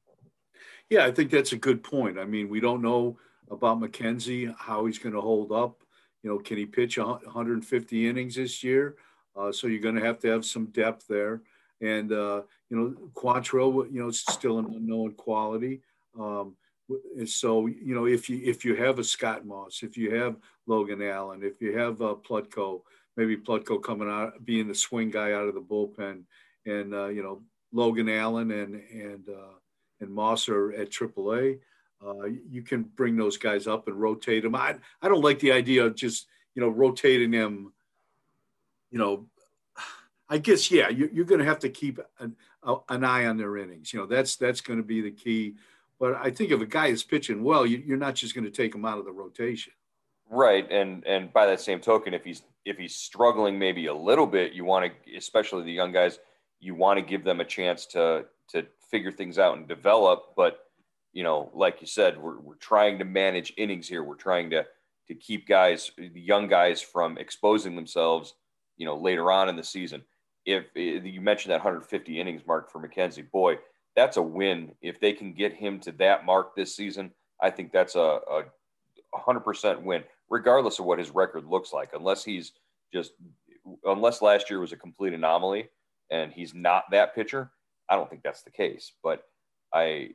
Yeah, 0.89 1.05
I 1.05 1.11
think 1.11 1.31
that's 1.31 1.53
a 1.53 1.57
good 1.57 1.83
point. 1.83 2.19
I 2.19 2.25
mean, 2.25 2.49
we 2.49 2.59
don't 2.59 2.81
know 2.81 3.17
about 3.49 3.79
McKenzie, 3.79 4.53
how 4.57 4.85
he's 4.85 4.99
going 4.99 5.15
to 5.15 5.21
hold 5.21 5.51
up. 5.51 5.81
You 6.21 6.29
know, 6.29 6.39
can 6.39 6.57
he 6.57 6.65
pitch 6.65 6.97
150 6.97 8.07
innings 8.07 8.35
this 8.35 8.63
year? 8.63 8.95
Uh, 9.35 9.51
so 9.51 9.67
you're 9.67 9.81
going 9.81 9.95
to 9.95 10.05
have 10.05 10.19
to 10.19 10.27
have 10.27 10.45
some 10.45 10.67
depth 10.67 11.07
there. 11.07 11.41
And, 11.83 12.11
uh, 12.11 12.41
you 12.69 12.77
know, 12.77 12.95
Quantrill, 13.13 13.91
you 13.91 14.01
know, 14.01 14.07
it's 14.07 14.19
still 14.19 14.59
an 14.59 14.65
unknown 14.65 15.13
quality. 15.13 15.81
Um, 16.19 16.55
and 17.17 17.29
so, 17.29 17.67
you 17.67 17.95
know, 17.95 18.05
if 18.05 18.29
you 18.29 18.39
if 18.43 18.63
you 18.63 18.75
have 18.75 18.99
a 18.99 19.03
Scott 19.03 19.45
Moss, 19.45 19.83
if 19.83 19.97
you 19.97 20.15
have 20.15 20.35
Logan 20.67 21.01
Allen, 21.01 21.41
if 21.43 21.61
you 21.61 21.77
have 21.77 22.01
uh, 22.01 22.15
Plutko, 22.27 22.81
maybe 23.17 23.37
Plutko 23.37 23.81
coming 23.81 24.09
out, 24.09 24.45
being 24.45 24.67
the 24.67 24.75
swing 24.75 25.09
guy 25.09 25.31
out 25.31 25.47
of 25.47 25.55
the 25.55 25.61
bullpen, 25.61 26.23
and, 26.65 26.93
uh, 26.93 27.07
you 27.07 27.23
know, 27.23 27.41
Logan 27.71 28.09
Allen 28.09 28.51
and, 28.51 28.75
and, 28.75 29.29
uh, 29.29 29.55
and 29.99 30.09
Moss 30.09 30.47
are 30.49 30.71
at 30.73 30.91
AAA 30.91 31.59
uh, 32.05 32.25
you 32.49 32.61
can 32.61 32.83
bring 32.83 33.15
those 33.15 33.37
guys 33.37 33.67
up 33.67 33.87
and 33.87 33.99
rotate 33.99 34.43
them. 34.43 34.55
I, 34.55 34.75
I 35.01 35.07
don't 35.07 35.23
like 35.23 35.39
the 35.39 35.51
idea 35.51 35.85
of 35.85 35.95
just, 35.95 36.27
you 36.55 36.61
know, 36.61 36.69
rotating 36.69 37.31
them, 37.31 37.73
you 38.91 38.99
know, 38.99 39.27
I 40.29 40.37
guess, 40.37 40.71
yeah, 40.71 40.89
you, 40.89 41.09
are 41.21 41.25
going 41.25 41.39
to 41.39 41.45
have 41.45 41.59
to 41.59 41.69
keep 41.69 41.99
an, 42.19 42.35
an, 42.89 43.03
eye 43.03 43.25
on 43.25 43.37
their 43.37 43.57
innings. 43.57 43.93
You 43.93 43.99
know, 43.99 44.05
that's, 44.05 44.35
that's 44.35 44.61
going 44.61 44.77
to 44.77 44.83
be 44.83 45.01
the 45.01 45.11
key. 45.11 45.55
But 45.99 46.15
I 46.15 46.31
think 46.31 46.51
if 46.51 46.61
a 46.61 46.65
guy 46.65 46.87
is 46.87 47.03
pitching 47.03 47.43
well, 47.43 47.65
you, 47.65 47.93
are 47.93 47.97
not 47.97 48.15
just 48.15 48.33
going 48.33 48.45
to 48.45 48.51
take 48.51 48.73
him 48.73 48.85
out 48.85 48.97
of 48.97 49.05
the 49.05 49.11
rotation. 49.11 49.73
Right, 50.29 50.69
and 50.71 51.05
and 51.05 51.31
by 51.31 51.45
that 51.45 51.61
same 51.61 51.79
token, 51.79 52.13
if 52.13 52.23
he's 52.23 52.41
if 52.65 52.77
he's 52.77 52.95
struggling 52.95 53.59
maybe 53.59 53.85
a 53.87 53.93
little 53.93 54.25
bit, 54.25 54.53
you 54.53 54.65
want 54.65 54.91
to, 55.05 55.15
especially 55.15 55.63
the 55.63 55.71
young 55.71 55.91
guys, 55.91 56.17
you 56.59 56.75
want 56.75 56.97
to 56.97 57.05
give 57.05 57.23
them 57.23 57.39
a 57.39 57.45
chance 57.45 57.85
to 57.87 58.25
to 58.49 58.65
figure 58.89 59.11
things 59.11 59.37
out 59.37 59.57
and 59.57 59.67
develop. 59.67 60.33
But 60.35 60.59
you 61.11 61.23
know, 61.23 61.51
like 61.53 61.81
you 61.81 61.87
said, 61.87 62.17
we're 62.17 62.39
we're 62.39 62.55
trying 62.55 62.97
to 62.99 63.05
manage 63.05 63.53
innings 63.57 63.87
here. 63.87 64.03
We're 64.03 64.15
trying 64.15 64.49
to 64.51 64.65
to 65.07 65.15
keep 65.15 65.47
guys, 65.47 65.91
young 65.97 66.47
guys, 66.47 66.81
from 66.81 67.17
exposing 67.17 67.75
themselves. 67.75 68.33
You 68.77 68.87
know, 68.87 68.97
later 68.97 69.31
on 69.31 69.49
in 69.49 69.55
the 69.55 69.63
season. 69.63 70.03
If 70.45 70.65
you 70.75 71.21
mentioned 71.21 71.51
that 71.51 71.63
150 71.63 72.19
innings 72.19 72.41
mark 72.45 72.71
for 72.71 72.85
McKenzie, 72.85 73.29
boy, 73.31 73.57
that's 73.95 74.17
a 74.17 74.21
win. 74.21 74.73
If 74.81 74.99
they 74.99 75.13
can 75.13 75.33
get 75.33 75.53
him 75.53 75.79
to 75.81 75.91
that 75.93 76.25
mark 76.25 76.55
this 76.55 76.75
season, 76.75 77.11
I 77.41 77.49
think 77.49 77.71
that's 77.71 77.95
a, 77.95 78.19
a 78.29 78.43
100% 79.15 79.81
win 79.83 80.03
regardless 80.29 80.79
of 80.79 80.85
what 80.85 80.99
his 80.99 81.11
record 81.11 81.45
looks 81.45 81.71
like, 81.71 81.91
unless 81.93 82.23
he's 82.23 82.53
just, 82.91 83.11
unless 83.85 84.21
last 84.21 84.49
year 84.49 84.59
was 84.59 84.71
a 84.71 84.77
complete 84.77 85.13
anomaly 85.13 85.69
and 86.09 86.31
he's 86.33 86.53
not 86.53 86.85
that 86.91 87.13
pitcher. 87.13 87.51
I 87.89 87.95
don't 87.95 88.09
think 88.09 88.23
that's 88.23 88.41
the 88.41 88.49
case, 88.49 88.93
but 89.03 89.23
I, 89.73 90.09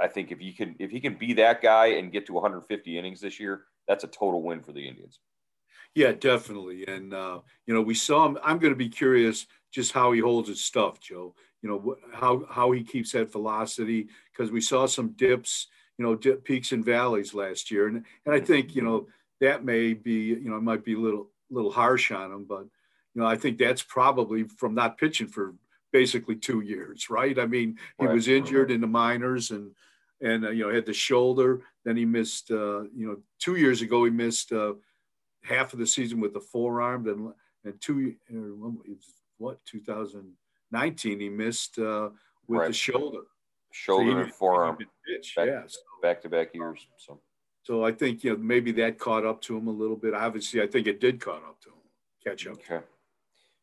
I 0.00 0.06
think 0.08 0.30
if 0.30 0.40
you 0.40 0.52
can, 0.52 0.76
if 0.78 0.90
he 0.90 1.00
can 1.00 1.14
be 1.14 1.32
that 1.34 1.60
guy 1.60 1.86
and 1.86 2.12
get 2.12 2.26
to 2.26 2.32
150 2.32 2.98
innings 2.98 3.20
this 3.20 3.40
year, 3.40 3.64
that's 3.88 4.04
a 4.04 4.08
total 4.08 4.42
win 4.42 4.62
for 4.62 4.72
the 4.72 4.86
Indians. 4.86 5.18
Yeah, 5.94 6.12
definitely. 6.12 6.86
And, 6.86 7.14
uh, 7.14 7.40
you 7.66 7.74
know, 7.74 7.82
we 7.82 7.94
saw 7.94 8.26
him. 8.26 8.38
I'm 8.42 8.58
going 8.58 8.72
to 8.72 8.78
be 8.78 8.88
curious 8.88 9.46
just 9.72 9.92
how 9.92 10.12
he 10.12 10.20
holds 10.20 10.48
his 10.48 10.64
stuff, 10.64 11.00
Joe. 11.00 11.34
You 11.62 11.68
know, 11.70 11.96
how, 12.12 12.44
how 12.50 12.72
he 12.72 12.82
keeps 12.82 13.12
that 13.12 13.32
velocity 13.32 14.08
because 14.32 14.50
we 14.50 14.60
saw 14.60 14.86
some 14.86 15.10
dips, 15.10 15.68
you 15.98 16.04
know, 16.04 16.14
dip, 16.14 16.44
peaks 16.44 16.72
and 16.72 16.84
valleys 16.84 17.32
last 17.32 17.70
year. 17.70 17.86
And, 17.88 18.04
and 18.26 18.34
I 18.34 18.40
think, 18.40 18.74
you 18.74 18.82
know, 18.82 19.06
that 19.40 19.64
may 19.64 19.94
be, 19.94 20.12
you 20.12 20.50
know, 20.50 20.56
it 20.56 20.62
might 20.62 20.84
be 20.84 20.94
a 20.94 20.98
little 20.98 21.30
little 21.50 21.70
harsh 21.70 22.10
on 22.10 22.32
him, 22.32 22.44
but 22.44 22.66
you 23.14 23.22
know, 23.22 23.26
I 23.26 23.36
think 23.36 23.58
that's 23.58 23.82
probably 23.82 24.44
from 24.44 24.74
not 24.74 24.98
pitching 24.98 25.28
for 25.28 25.54
basically 25.92 26.36
two 26.36 26.60
years, 26.60 27.08
right? 27.08 27.38
I 27.38 27.46
mean, 27.46 27.78
he 27.98 28.06
right. 28.06 28.14
was 28.14 28.28
injured 28.28 28.70
in 28.70 28.80
the 28.80 28.86
minors 28.86 29.50
and 29.50 29.70
and 30.20 30.44
uh, 30.44 30.50
you 30.50 30.66
know 30.66 30.74
had 30.74 30.86
the 30.86 30.92
shoulder. 30.92 31.62
Then 31.84 31.96
he 31.96 32.04
missed, 32.04 32.50
uh, 32.50 32.82
you 32.94 33.06
know, 33.06 33.18
two 33.38 33.56
years 33.56 33.82
ago 33.82 34.04
he 34.04 34.10
missed 34.10 34.52
uh, 34.52 34.74
half 35.44 35.72
of 35.72 35.78
the 35.78 35.86
season 35.86 36.20
with 36.20 36.32
the 36.34 36.40
forearm. 36.40 37.04
Then 37.04 37.32
and 37.64 37.80
two, 37.80 38.14
what 39.38 39.64
2019 39.66 41.20
he 41.20 41.28
missed 41.28 41.78
uh, 41.78 42.10
with 42.46 42.60
right. 42.60 42.68
the 42.68 42.72
shoulder, 42.74 43.20
shoulder 43.72 44.12
so 44.12 44.18
and 44.18 44.34
forearm, 44.34 44.78
pitch. 45.06 45.34
Back, 45.36 45.46
yeah, 45.46 45.62
back 46.02 46.20
to 46.22 46.28
back 46.28 46.54
years. 46.54 46.86
So 46.96 47.20
so 47.62 47.84
I 47.84 47.92
think 47.92 48.22
you 48.24 48.32
know 48.32 48.36
maybe 48.36 48.72
that 48.72 48.98
caught 48.98 49.24
up 49.24 49.40
to 49.42 49.56
him 49.56 49.68
a 49.68 49.72
little 49.72 49.96
bit. 49.96 50.14
Obviously, 50.14 50.62
I 50.62 50.66
think 50.66 50.86
it 50.86 51.00
did 51.00 51.20
caught 51.20 51.42
up 51.44 51.60
to 51.62 51.70
him, 51.70 51.76
catch 52.22 52.46
up. 52.46 52.54
Okay. 52.54 52.84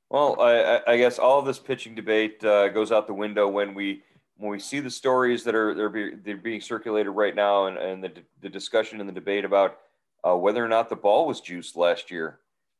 Well, 0.10 0.41
I, 0.41 0.82
I 0.88 0.98
guess 0.98 1.20
all 1.20 1.39
of 1.39 1.46
this 1.46 1.60
pitching 1.60 1.96
debate 1.96 2.44
uh, 2.44 2.67
goes 2.67 2.91
out 2.91 3.08
the 3.08 3.13
window 3.13 3.48
when 3.48 3.74
we 3.74 4.04
when 4.38 4.52
we 4.52 4.60
see 4.60 4.80
the 4.80 4.89
stories 4.89 5.44
that 5.44 5.56
are 5.56 5.74
they're, 5.74 5.89
be, 5.89 6.15
they're 6.15 6.36
being 6.36 6.60
circulated 6.60 7.13
right 7.13 7.36
now, 7.36 7.67
and, 7.67 7.78
and 7.78 8.04
the 8.04 8.12
the 8.41 8.50
discussion 8.50 9.00
and 9.00 9.08
the 9.08 9.13
debate 9.13 9.46
about 9.46 9.78
uh, 10.27 10.36
whether 10.36 10.63
or 10.63 10.67
not 10.67 10.89
the 10.89 10.95
ball 10.95 11.27
was 11.27 11.41
juiced 11.41 11.75
last 11.75 12.12
year. 12.12 12.39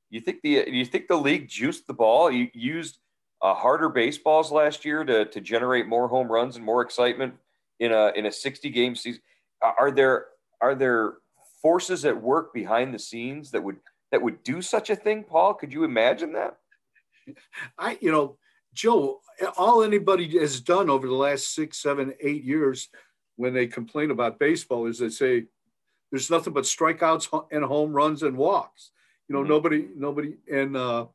You 0.10 0.20
think 0.20 0.42
the 0.42 0.66
you 0.68 0.86
think 0.86 1.08
the 1.08 1.16
league 1.16 1.48
juiced 1.48 1.88
the 1.88 1.94
ball? 1.94 2.30
You 2.30 2.50
used 2.54 3.00
uh, 3.42 3.54
harder 3.54 3.90
baseballs 3.90 4.52
last 4.52 4.86
year 4.86 5.04
to 5.04 5.26
to 5.26 5.42
generate 5.42 5.88
more 5.88 6.08
home 6.08 6.32
runs 6.32 6.56
and 6.56 6.66
more 6.66 6.82
excitement 6.82 7.36
in 7.80 7.92
a 7.92 8.12
in 8.16 8.26
a 8.26 8.32
sixty 8.32 8.70
game 8.70 8.96
season. 8.96 9.22
Are 9.62 9.92
there 9.92 10.28
are 10.62 10.76
there 10.76 11.16
forces 11.62 12.06
at 12.06 12.22
work 12.22 12.54
behind 12.54 12.94
the 12.94 13.00
scenes 13.00 13.52
that 13.52 13.64
would 13.64 13.78
that 14.12 14.22
would 14.22 14.44
do 14.44 14.62
such 14.62 14.90
a 14.90 14.96
thing 14.96 15.24
paul 15.24 15.54
could 15.54 15.72
you 15.72 15.84
imagine 15.84 16.34
that 16.34 16.58
i 17.78 17.98
you 18.02 18.12
know 18.12 18.38
joe 18.74 19.20
all 19.58 19.84
anybody 19.84 20.28
has 20.40 20.60
done 20.60 20.90
over 20.90 21.08
the 21.08 21.14
last 21.14 21.54
six 21.54 21.78
seven 21.78 22.14
eight 22.22 22.44
years 22.44 22.90
when 23.36 23.54
they 23.54 23.68
complain 23.68 24.12
about 24.12 24.40
baseball 24.40 24.86
is 24.88 25.00
they 25.00 25.10
say 25.10 25.46
there's 26.12 26.30
nothing 26.30 26.54
but 26.54 26.66
strikeouts 26.66 27.46
and 27.52 27.64
home 27.64 27.94
runs 27.94 28.24
and 28.24 28.38
walks 28.38 28.92
you 29.28 29.36
know 29.36 29.42
mm-hmm. 29.42 29.50
nobody 29.50 29.88
nobody 29.96 30.36
and 30.52 30.76
uh, 30.76 31.06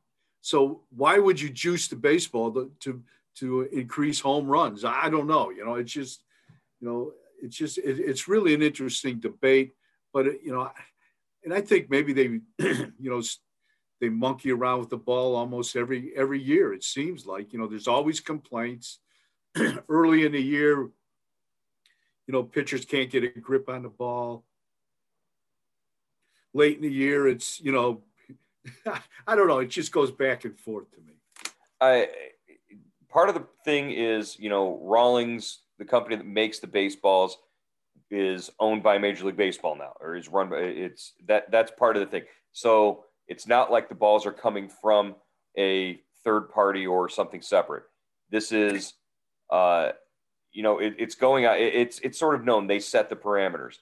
so 0.41 0.83
why 0.91 1.19
would 1.19 1.41
you 1.41 1.51
juice 1.51 1.89
the 1.89 1.97
baseball 1.97 2.53
to, 2.53 2.71
to 2.81 3.03
to 3.37 3.63
increase 3.73 4.21
home 4.21 4.47
runs 4.47 4.85
i 4.85 5.09
don't 5.09 5.27
know 5.27 5.51
you 5.51 5.65
know 5.65 5.75
it's 5.75 5.93
just 5.93 6.23
you 6.81 6.89
know 6.89 7.13
it's 7.43 7.57
just 7.57 7.79
it, 7.79 7.99
it's 7.99 8.29
really 8.29 8.55
an 8.55 8.63
interesting 8.63 9.21
debate. 9.21 9.73
But 10.13 10.27
it, 10.27 10.41
you 10.43 10.53
know, 10.53 10.71
and 11.45 11.53
I 11.53 11.61
think 11.61 11.91
maybe 11.91 12.13
they, 12.13 12.41
you 12.59 13.11
know, 13.11 13.23
they 14.01 14.09
monkey 14.09 14.53
around 14.53 14.81
with 14.81 14.91
the 14.91 14.97
ball 14.97 15.37
almost 15.37 15.77
every 15.77 16.13
every 16.17 16.43
year. 16.43 16.73
It 16.73 16.85
seems 16.85 17.27
like 17.27 17.53
you 17.53 17.59
know 17.59 17.67
there's 17.67 17.89
always 17.89 18.21
complaints 18.21 19.01
early 19.89 20.25
in 20.25 20.33
the 20.33 20.43
year. 20.43 20.81
You 22.27 22.33
know, 22.33 22.43
pitchers 22.43 22.85
can't 22.85 23.11
get 23.11 23.25
a 23.25 23.29
grip 23.29 23.69
on 23.69 23.83
the 23.83 23.89
ball. 23.89 24.45
Late 26.57 26.77
in 26.77 26.83
the 26.83 26.93
year, 26.93 27.29
it's 27.29 27.61
you 27.61 27.73
know, 27.73 28.03
I 29.27 29.37
don't 29.37 29.49
know. 29.49 29.59
It 29.59 29.69
just 29.69 29.93
goes 29.93 30.11
back 30.11 30.45
and 30.45 30.59
forth 30.59 30.91
to 30.93 31.01
me. 31.01 31.15
I 31.81 32.09
part 33.09 33.29
of 33.29 33.35
the 33.35 33.45
thing 33.65 33.91
is 33.91 34.39
you 34.39 34.49
know 34.49 34.81
Rawlings 34.83 35.61
the 35.79 35.85
company 35.85 36.17
that 36.17 36.27
makes 36.27 36.59
the 36.59 36.67
baseballs 36.67 37.39
is 38.11 38.51
owned 38.61 38.83
by 38.83 38.99
Major 38.99 39.27
League 39.27 39.37
Baseball 39.37 39.77
now, 39.77 39.93
or 40.01 40.17
is 40.17 40.29
run 40.29 40.49
by 40.49 40.59
it's 40.59 41.13
that 41.27 41.51
that's 41.51 41.73
part 41.73 41.97
of 41.97 42.01
the 42.01 42.07
thing. 42.07 42.23
So 42.53 43.05
it's 43.29 43.47
not 43.47 43.71
like 43.71 43.89
the 43.89 43.95
balls 43.95 44.27
are 44.27 44.33
coming 44.33 44.69
from 44.69 45.17
a 45.59 46.01
third 46.25 46.51
party 46.51 46.87
or 46.87 47.09
something 47.09 47.43
separate. 47.43 47.85
This 48.31 48.53
is, 48.53 48.95
uh, 49.51 49.91
you 50.53 50.63
know, 50.63 50.79
it, 50.79 50.95
it's 50.99 51.15
going 51.15 51.45
out. 51.45 51.59
It, 51.59 51.75
it's 51.75 51.99
it's 52.01 52.19
sort 52.19 52.35
of 52.35 52.45
known. 52.45 52.67
They 52.67 52.81
set 52.81 53.09
the 53.09 53.17
parameters. 53.17 53.77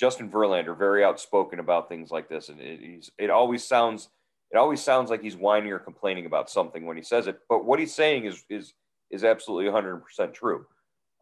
Justin 0.00 0.30
Verlander 0.30 0.76
very 0.76 1.04
outspoken 1.04 1.60
about 1.60 1.88
things 1.88 2.10
like 2.10 2.28
this, 2.28 2.48
and 2.48 2.58
it, 2.60 3.08
it 3.18 3.30
always 3.30 3.62
sounds 3.62 4.08
it 4.50 4.56
always 4.56 4.82
sounds 4.82 5.10
like 5.10 5.22
he's 5.22 5.36
whining 5.36 5.70
or 5.70 5.78
complaining 5.78 6.26
about 6.26 6.50
something 6.50 6.86
when 6.86 6.96
he 6.96 7.02
says 7.04 7.28
it. 7.28 7.38
But 7.48 7.64
what 7.64 7.78
he's 7.78 7.94
saying 7.94 8.24
is 8.24 8.44
is 8.48 8.72
is 9.10 9.24
absolutely 9.24 9.66
100 9.66 9.98
percent 9.98 10.34
true 10.34 10.66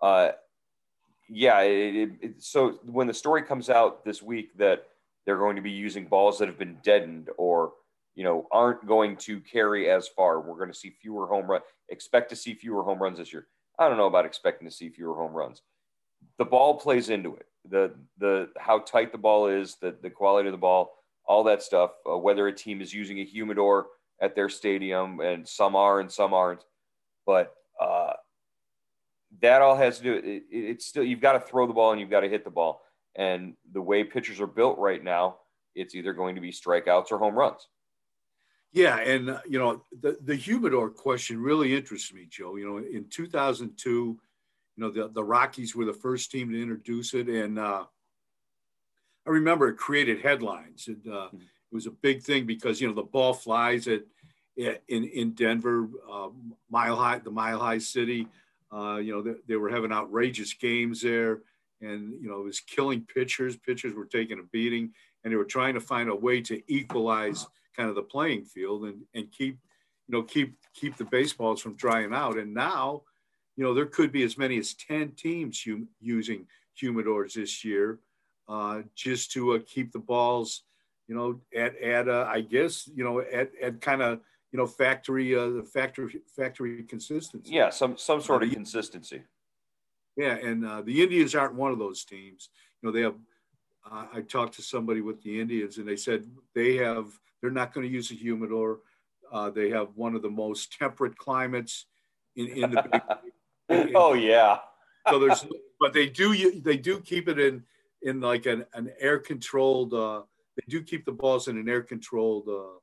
uh, 0.00 0.30
yeah, 1.28 1.60
it, 1.60 2.10
it, 2.20 2.42
so 2.42 2.78
when 2.86 3.06
the 3.06 3.14
story 3.14 3.42
comes 3.42 3.68
out 3.68 4.04
this 4.04 4.22
week 4.22 4.56
that 4.58 4.84
they're 5.26 5.38
going 5.38 5.56
to 5.56 5.62
be 5.62 5.70
using 5.70 6.06
balls 6.06 6.38
that 6.38 6.48
have 6.48 6.58
been 6.58 6.78
deadened 6.82 7.28
or 7.36 7.72
you 8.14 8.24
know 8.24 8.46
aren't 8.50 8.86
going 8.86 9.16
to 9.16 9.40
carry 9.40 9.90
as 9.90 10.08
far, 10.08 10.40
we're 10.40 10.56
going 10.56 10.72
to 10.72 10.78
see 10.78 10.94
fewer 11.02 11.26
home 11.26 11.46
runs. 11.46 11.64
Expect 11.88 12.30
to 12.30 12.36
see 12.36 12.54
fewer 12.54 12.82
home 12.82 13.02
runs 13.02 13.18
this 13.18 13.32
year. 13.32 13.46
I 13.78 13.88
don't 13.88 13.98
know 13.98 14.06
about 14.06 14.24
expecting 14.24 14.68
to 14.68 14.74
see 14.74 14.88
fewer 14.88 15.16
home 15.16 15.32
runs. 15.32 15.62
The 16.38 16.44
ball 16.44 16.78
plays 16.78 17.10
into 17.10 17.36
it. 17.36 17.46
The 17.68 17.94
the 18.18 18.48
how 18.58 18.80
tight 18.80 19.12
the 19.12 19.18
ball 19.18 19.48
is, 19.48 19.76
the 19.80 19.96
the 20.02 20.10
quality 20.10 20.48
of 20.48 20.52
the 20.52 20.58
ball, 20.58 20.94
all 21.26 21.44
that 21.44 21.62
stuff. 21.62 21.92
Uh, 22.10 22.16
whether 22.16 22.46
a 22.46 22.52
team 22.52 22.80
is 22.80 22.92
using 22.92 23.20
a 23.20 23.24
humidor 23.24 23.86
at 24.20 24.34
their 24.34 24.48
stadium, 24.48 25.20
and 25.20 25.46
some 25.46 25.76
are 25.76 26.00
and 26.00 26.10
some 26.10 26.34
aren't, 26.34 26.64
but 27.26 27.54
uh, 27.80 28.12
that 29.42 29.62
all 29.62 29.76
has 29.76 29.98
to 29.98 30.04
do. 30.04 30.14
It, 30.14 30.42
it's 30.50 30.86
still 30.86 31.04
you've 31.04 31.20
got 31.20 31.32
to 31.32 31.40
throw 31.40 31.66
the 31.66 31.72
ball 31.72 31.92
and 31.92 32.00
you've 32.00 32.10
got 32.10 32.20
to 32.20 32.28
hit 32.28 32.44
the 32.44 32.50
ball. 32.50 32.82
And 33.16 33.54
the 33.72 33.82
way 33.82 34.04
pitchers 34.04 34.40
are 34.40 34.46
built 34.46 34.78
right 34.78 35.02
now, 35.02 35.38
it's 35.74 35.94
either 35.94 36.12
going 36.12 36.36
to 36.36 36.40
be 36.40 36.52
strikeouts 36.52 37.10
or 37.10 37.18
home 37.18 37.34
runs. 37.34 37.66
Yeah, 38.72 38.98
and 38.98 39.30
uh, 39.30 39.40
you 39.48 39.58
know 39.58 39.84
the 40.00 40.18
the 40.22 40.34
humidor 40.34 40.90
question 40.90 41.40
really 41.40 41.74
interests 41.74 42.12
me, 42.12 42.26
Joe. 42.28 42.56
You 42.56 42.66
know, 42.66 42.76
in 42.78 43.06
2002, 43.10 44.18
you 44.78 44.84
know 44.84 44.90
the 44.90 45.12
the 45.12 45.24
Rockies 45.24 45.74
were 45.74 45.84
the 45.84 45.92
first 45.92 46.30
team 46.30 46.52
to 46.52 46.62
introduce 46.62 47.12
it, 47.12 47.28
and 47.28 47.58
uh, 47.58 47.84
I 49.26 49.30
remember 49.30 49.68
it 49.68 49.76
created 49.76 50.20
headlines. 50.20 50.86
And, 50.86 51.04
uh, 51.06 51.26
mm-hmm. 51.26 51.36
It 51.70 51.74
was 51.74 51.86
a 51.86 51.90
big 51.90 52.22
thing 52.22 52.46
because 52.46 52.80
you 52.80 52.88
know 52.88 52.94
the 52.94 53.02
ball 53.02 53.34
flies 53.34 53.88
at, 53.88 54.02
at 54.58 54.82
in 54.88 55.04
in 55.04 55.32
Denver, 55.32 55.88
uh, 56.10 56.28
mile 56.70 56.96
high, 56.96 57.18
the 57.18 57.30
mile 57.30 57.58
high 57.58 57.78
city. 57.78 58.28
Uh, 58.72 58.96
you 58.96 59.12
know, 59.12 59.22
they, 59.22 59.34
they, 59.48 59.56
were 59.56 59.68
having 59.68 59.92
outrageous 59.92 60.54
games 60.54 61.02
there, 61.02 61.40
and 61.80 62.12
you 62.22 62.28
know, 62.28 62.40
it 62.40 62.44
was 62.44 62.60
killing 62.60 63.04
pitchers. 63.14 63.56
Pitchers 63.56 63.94
were 63.94 64.06
taking 64.06 64.38
a 64.38 64.42
beating, 64.44 64.92
and 65.24 65.32
they 65.32 65.36
were 65.36 65.44
trying 65.44 65.74
to 65.74 65.80
find 65.80 66.08
a 66.08 66.14
way 66.14 66.40
to 66.42 66.62
equalize 66.72 67.46
kind 67.76 67.88
of 67.88 67.96
the 67.96 68.02
playing 68.02 68.44
field 68.44 68.84
and 68.84 69.02
and 69.14 69.30
keep, 69.30 69.58
you 70.06 70.12
know, 70.12 70.22
keep 70.22 70.54
keep 70.72 70.96
the 70.96 71.04
baseballs 71.04 71.60
from 71.60 71.74
drying 71.74 72.14
out. 72.14 72.38
And 72.38 72.54
now, 72.54 73.02
you 73.58 73.64
know, 73.64 73.74
there 73.74 73.86
could 73.86 74.12
be 74.12 74.22
as 74.22 74.38
many 74.38 74.56
as 74.56 74.72
ten 74.72 75.10
teams 75.10 75.64
hum- 75.66 75.88
using 76.00 76.46
humidors 76.80 77.32
this 77.32 77.64
year, 77.64 77.98
uh, 78.48 78.82
just 78.94 79.32
to 79.32 79.56
uh, 79.56 79.58
keep 79.66 79.90
the 79.90 79.98
balls, 79.98 80.62
you 81.08 81.16
know, 81.16 81.40
at 81.52 81.76
at 81.82 82.08
uh, 82.08 82.24
I 82.32 82.42
guess 82.42 82.88
you 82.94 83.02
know 83.02 83.18
at 83.18 83.50
at 83.60 83.80
kind 83.80 84.00
of 84.00 84.20
you 84.52 84.58
know 84.58 84.66
factory 84.66 85.36
uh, 85.36 85.62
factory 85.64 86.20
factory 86.36 86.84
consistency. 86.84 87.52
Yeah, 87.52 87.70
some 87.70 87.98
some 87.98 88.20
sort 88.20 88.44
of 88.44 88.52
consistency. 88.52 89.22
Yeah, 90.16 90.36
and 90.36 90.64
uh, 90.64 90.82
the 90.82 91.02
Indians 91.02 91.34
aren't 91.34 91.54
one 91.54 91.72
of 91.72 91.80
those 91.80 92.04
teams. 92.04 92.50
You 92.80 92.88
know, 92.88 92.92
they 92.92 93.02
have. 93.02 93.16
Uh, 93.90 94.06
I 94.14 94.20
talked 94.20 94.54
to 94.54 94.62
somebody 94.62 95.00
with 95.00 95.20
the 95.24 95.40
Indians, 95.40 95.78
and 95.78 95.88
they 95.88 95.96
said 95.96 96.30
they 96.54 96.76
have. 96.76 97.08
They're 97.40 97.50
not 97.50 97.74
going 97.74 97.88
to 97.88 97.92
use 97.92 98.12
a 98.12 98.14
humidor. 98.14 98.78
Uh, 99.32 99.50
they 99.50 99.70
have 99.70 99.88
one 99.96 100.14
of 100.14 100.22
the 100.22 100.30
most 100.30 100.78
temperate 100.78 101.18
climates 101.18 101.86
in, 102.36 102.46
in 102.46 102.70
the. 102.70 102.82
Big, 102.92 103.32
oh 103.70 104.14
yeah. 104.14 104.58
so 105.08 105.18
there's, 105.18 105.46
but 105.80 105.92
they 105.92 106.06
do 106.06 106.60
they 106.60 106.76
do 106.76 107.00
keep 107.00 107.28
it 107.28 107.38
in 107.38 107.62
in 108.02 108.20
like 108.20 108.46
an, 108.46 108.64
an 108.74 108.90
air 109.00 109.18
controlled. 109.18 109.94
Uh, 109.94 110.22
they 110.56 110.64
do 110.68 110.82
keep 110.82 111.04
the 111.04 111.12
balls 111.12 111.48
in 111.48 111.58
an 111.58 111.68
air 111.68 111.82
controlled. 111.82 112.48
Uh, 112.48 112.78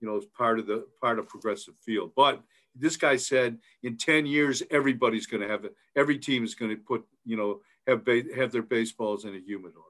you 0.00 0.08
know, 0.08 0.16
as 0.16 0.24
part 0.26 0.58
of 0.58 0.66
the 0.66 0.86
part 1.00 1.18
of 1.18 1.28
progressive 1.28 1.74
field, 1.84 2.12
but 2.16 2.42
this 2.74 2.96
guy 2.96 3.16
said 3.16 3.58
in 3.82 3.96
10 3.96 4.26
years 4.26 4.62
everybody's 4.70 5.26
going 5.26 5.42
to 5.42 5.48
have 5.48 5.64
it 5.64 5.74
every 5.96 6.18
team 6.18 6.44
is 6.44 6.54
going 6.54 6.70
to 6.70 6.76
put 6.76 7.04
you 7.24 7.36
know 7.36 7.60
have 7.86 8.04
ba- 8.04 8.22
have 8.34 8.52
their 8.52 8.62
baseballs 8.62 9.24
in 9.24 9.34
a 9.34 9.40
humidor 9.40 9.82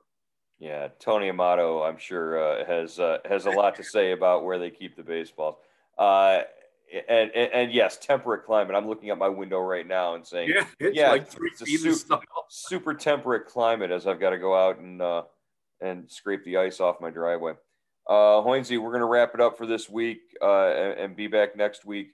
yeah 0.59 0.89
tony 0.99 1.29
amato 1.29 1.83
i'm 1.83 1.99
sure 1.99 2.43
uh, 2.43 2.65
has 2.65 2.99
uh, 2.99 3.19
has 3.29 3.47
a 3.47 3.51
lot 3.51 3.75
to 3.75 3.83
say 3.83 4.13
about 4.13 4.45
where 4.45 4.59
they 4.59 4.71
keep 4.71 4.97
the 4.97 5.03
baseballs 5.03 5.57
uh, 5.99 6.41
and, 7.09 7.31
and, 7.35 7.53
and, 7.53 7.73
yes 7.73 7.99
temperate 7.99 8.45
climate 8.45 8.75
i'm 8.75 8.89
looking 8.89 9.11
at 9.11 9.19
my 9.19 9.29
window 9.29 9.61
right 9.61 9.87
now 9.87 10.15
and 10.15 10.27
saying 10.27 10.49
yeah 10.49 10.65
it's 10.79 10.97
yeah, 10.97 11.11
like 11.11 11.29
three 11.29 11.51
it's 11.51 11.63
feet 11.63 11.81
super, 11.81 12.21
super 12.49 12.95
temperate 12.95 13.47
climate 13.47 13.91
as 13.91 14.07
i've 14.07 14.21
got 14.21 14.31
to 14.31 14.39
go 14.39 14.55
out 14.55 14.79
and 14.79 15.01
uh, 15.01 15.23
and 15.81 16.11
scrape 16.11 16.45
the 16.45 16.57
ice 16.57 16.81
off 16.81 17.01
my 17.01 17.11
driveway 17.11 17.53
uh, 18.09 18.43
Hoinsey, 18.43 18.77
we're 18.77 18.91
going 18.91 19.01
to 19.01 19.07
wrap 19.07 19.35
it 19.35 19.41
up 19.41 19.57
for 19.57 19.67
this 19.67 19.89
week 19.89 20.21
uh, 20.43 20.69
and, 20.69 20.99
and 20.99 21.17
be 21.17 21.29
back 21.29 21.55
next 21.57 21.85
week 21.85 22.09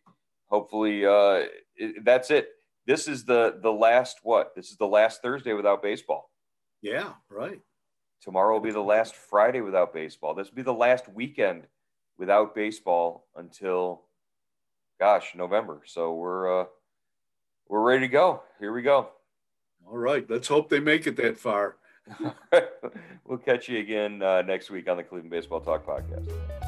hopefully 0.49 1.07
uh, 1.07 1.45
it, 1.77 2.05
that's 2.05 2.31
it. 2.31 2.49
This 2.87 3.09
is 3.09 3.25
the 3.25 3.59
the 3.63 3.73
last 3.73 4.19
what? 4.23 4.55
This 4.55 4.71
is 4.71 4.77
the 4.77 4.87
last 4.87 5.23
Thursday 5.23 5.53
without 5.53 5.83
baseball. 5.83 6.31
Yeah, 6.83 7.15
right. 7.31 7.61
Tomorrow 8.23 8.55
will 8.55 8.61
be 8.61 8.73
the 8.73 8.81
last 8.81 9.15
Friday 9.15 9.61
without 9.61 9.93
baseball. 9.93 10.35
This 10.35 10.49
will 10.49 10.57
be 10.57 10.63
the 10.63 10.73
last 10.73 11.09
weekend 11.09 11.67
without 12.19 12.55
baseball 12.55 13.27
until, 13.37 14.06
gosh, 14.99 15.33
November. 15.35 15.83
So 15.87 16.15
we're 16.15 16.63
uh, 16.63 16.65
we're 17.69 17.83
ready 17.83 18.07
to 18.07 18.13
go. 18.13 18.43
Here 18.61 18.73
we 18.73 18.83
go. 18.83 19.09
All 19.87 19.99
right. 19.99 20.29
Let's 20.29 20.49
hope 20.49 20.69
they 20.69 20.81
make 20.81 21.07
it 21.07 21.17
that 21.17 21.39
far. 21.39 21.77
we'll 23.25 23.39
catch 23.39 23.69
you 23.69 23.79
again 23.79 24.23
uh, 24.23 24.43
next 24.43 24.71
week 24.71 24.89
on 24.89 24.97
the 24.97 25.03
Cleveland 25.03 25.31
Baseball 25.31 25.61
Talk 25.61 25.87
podcast. 25.87 26.66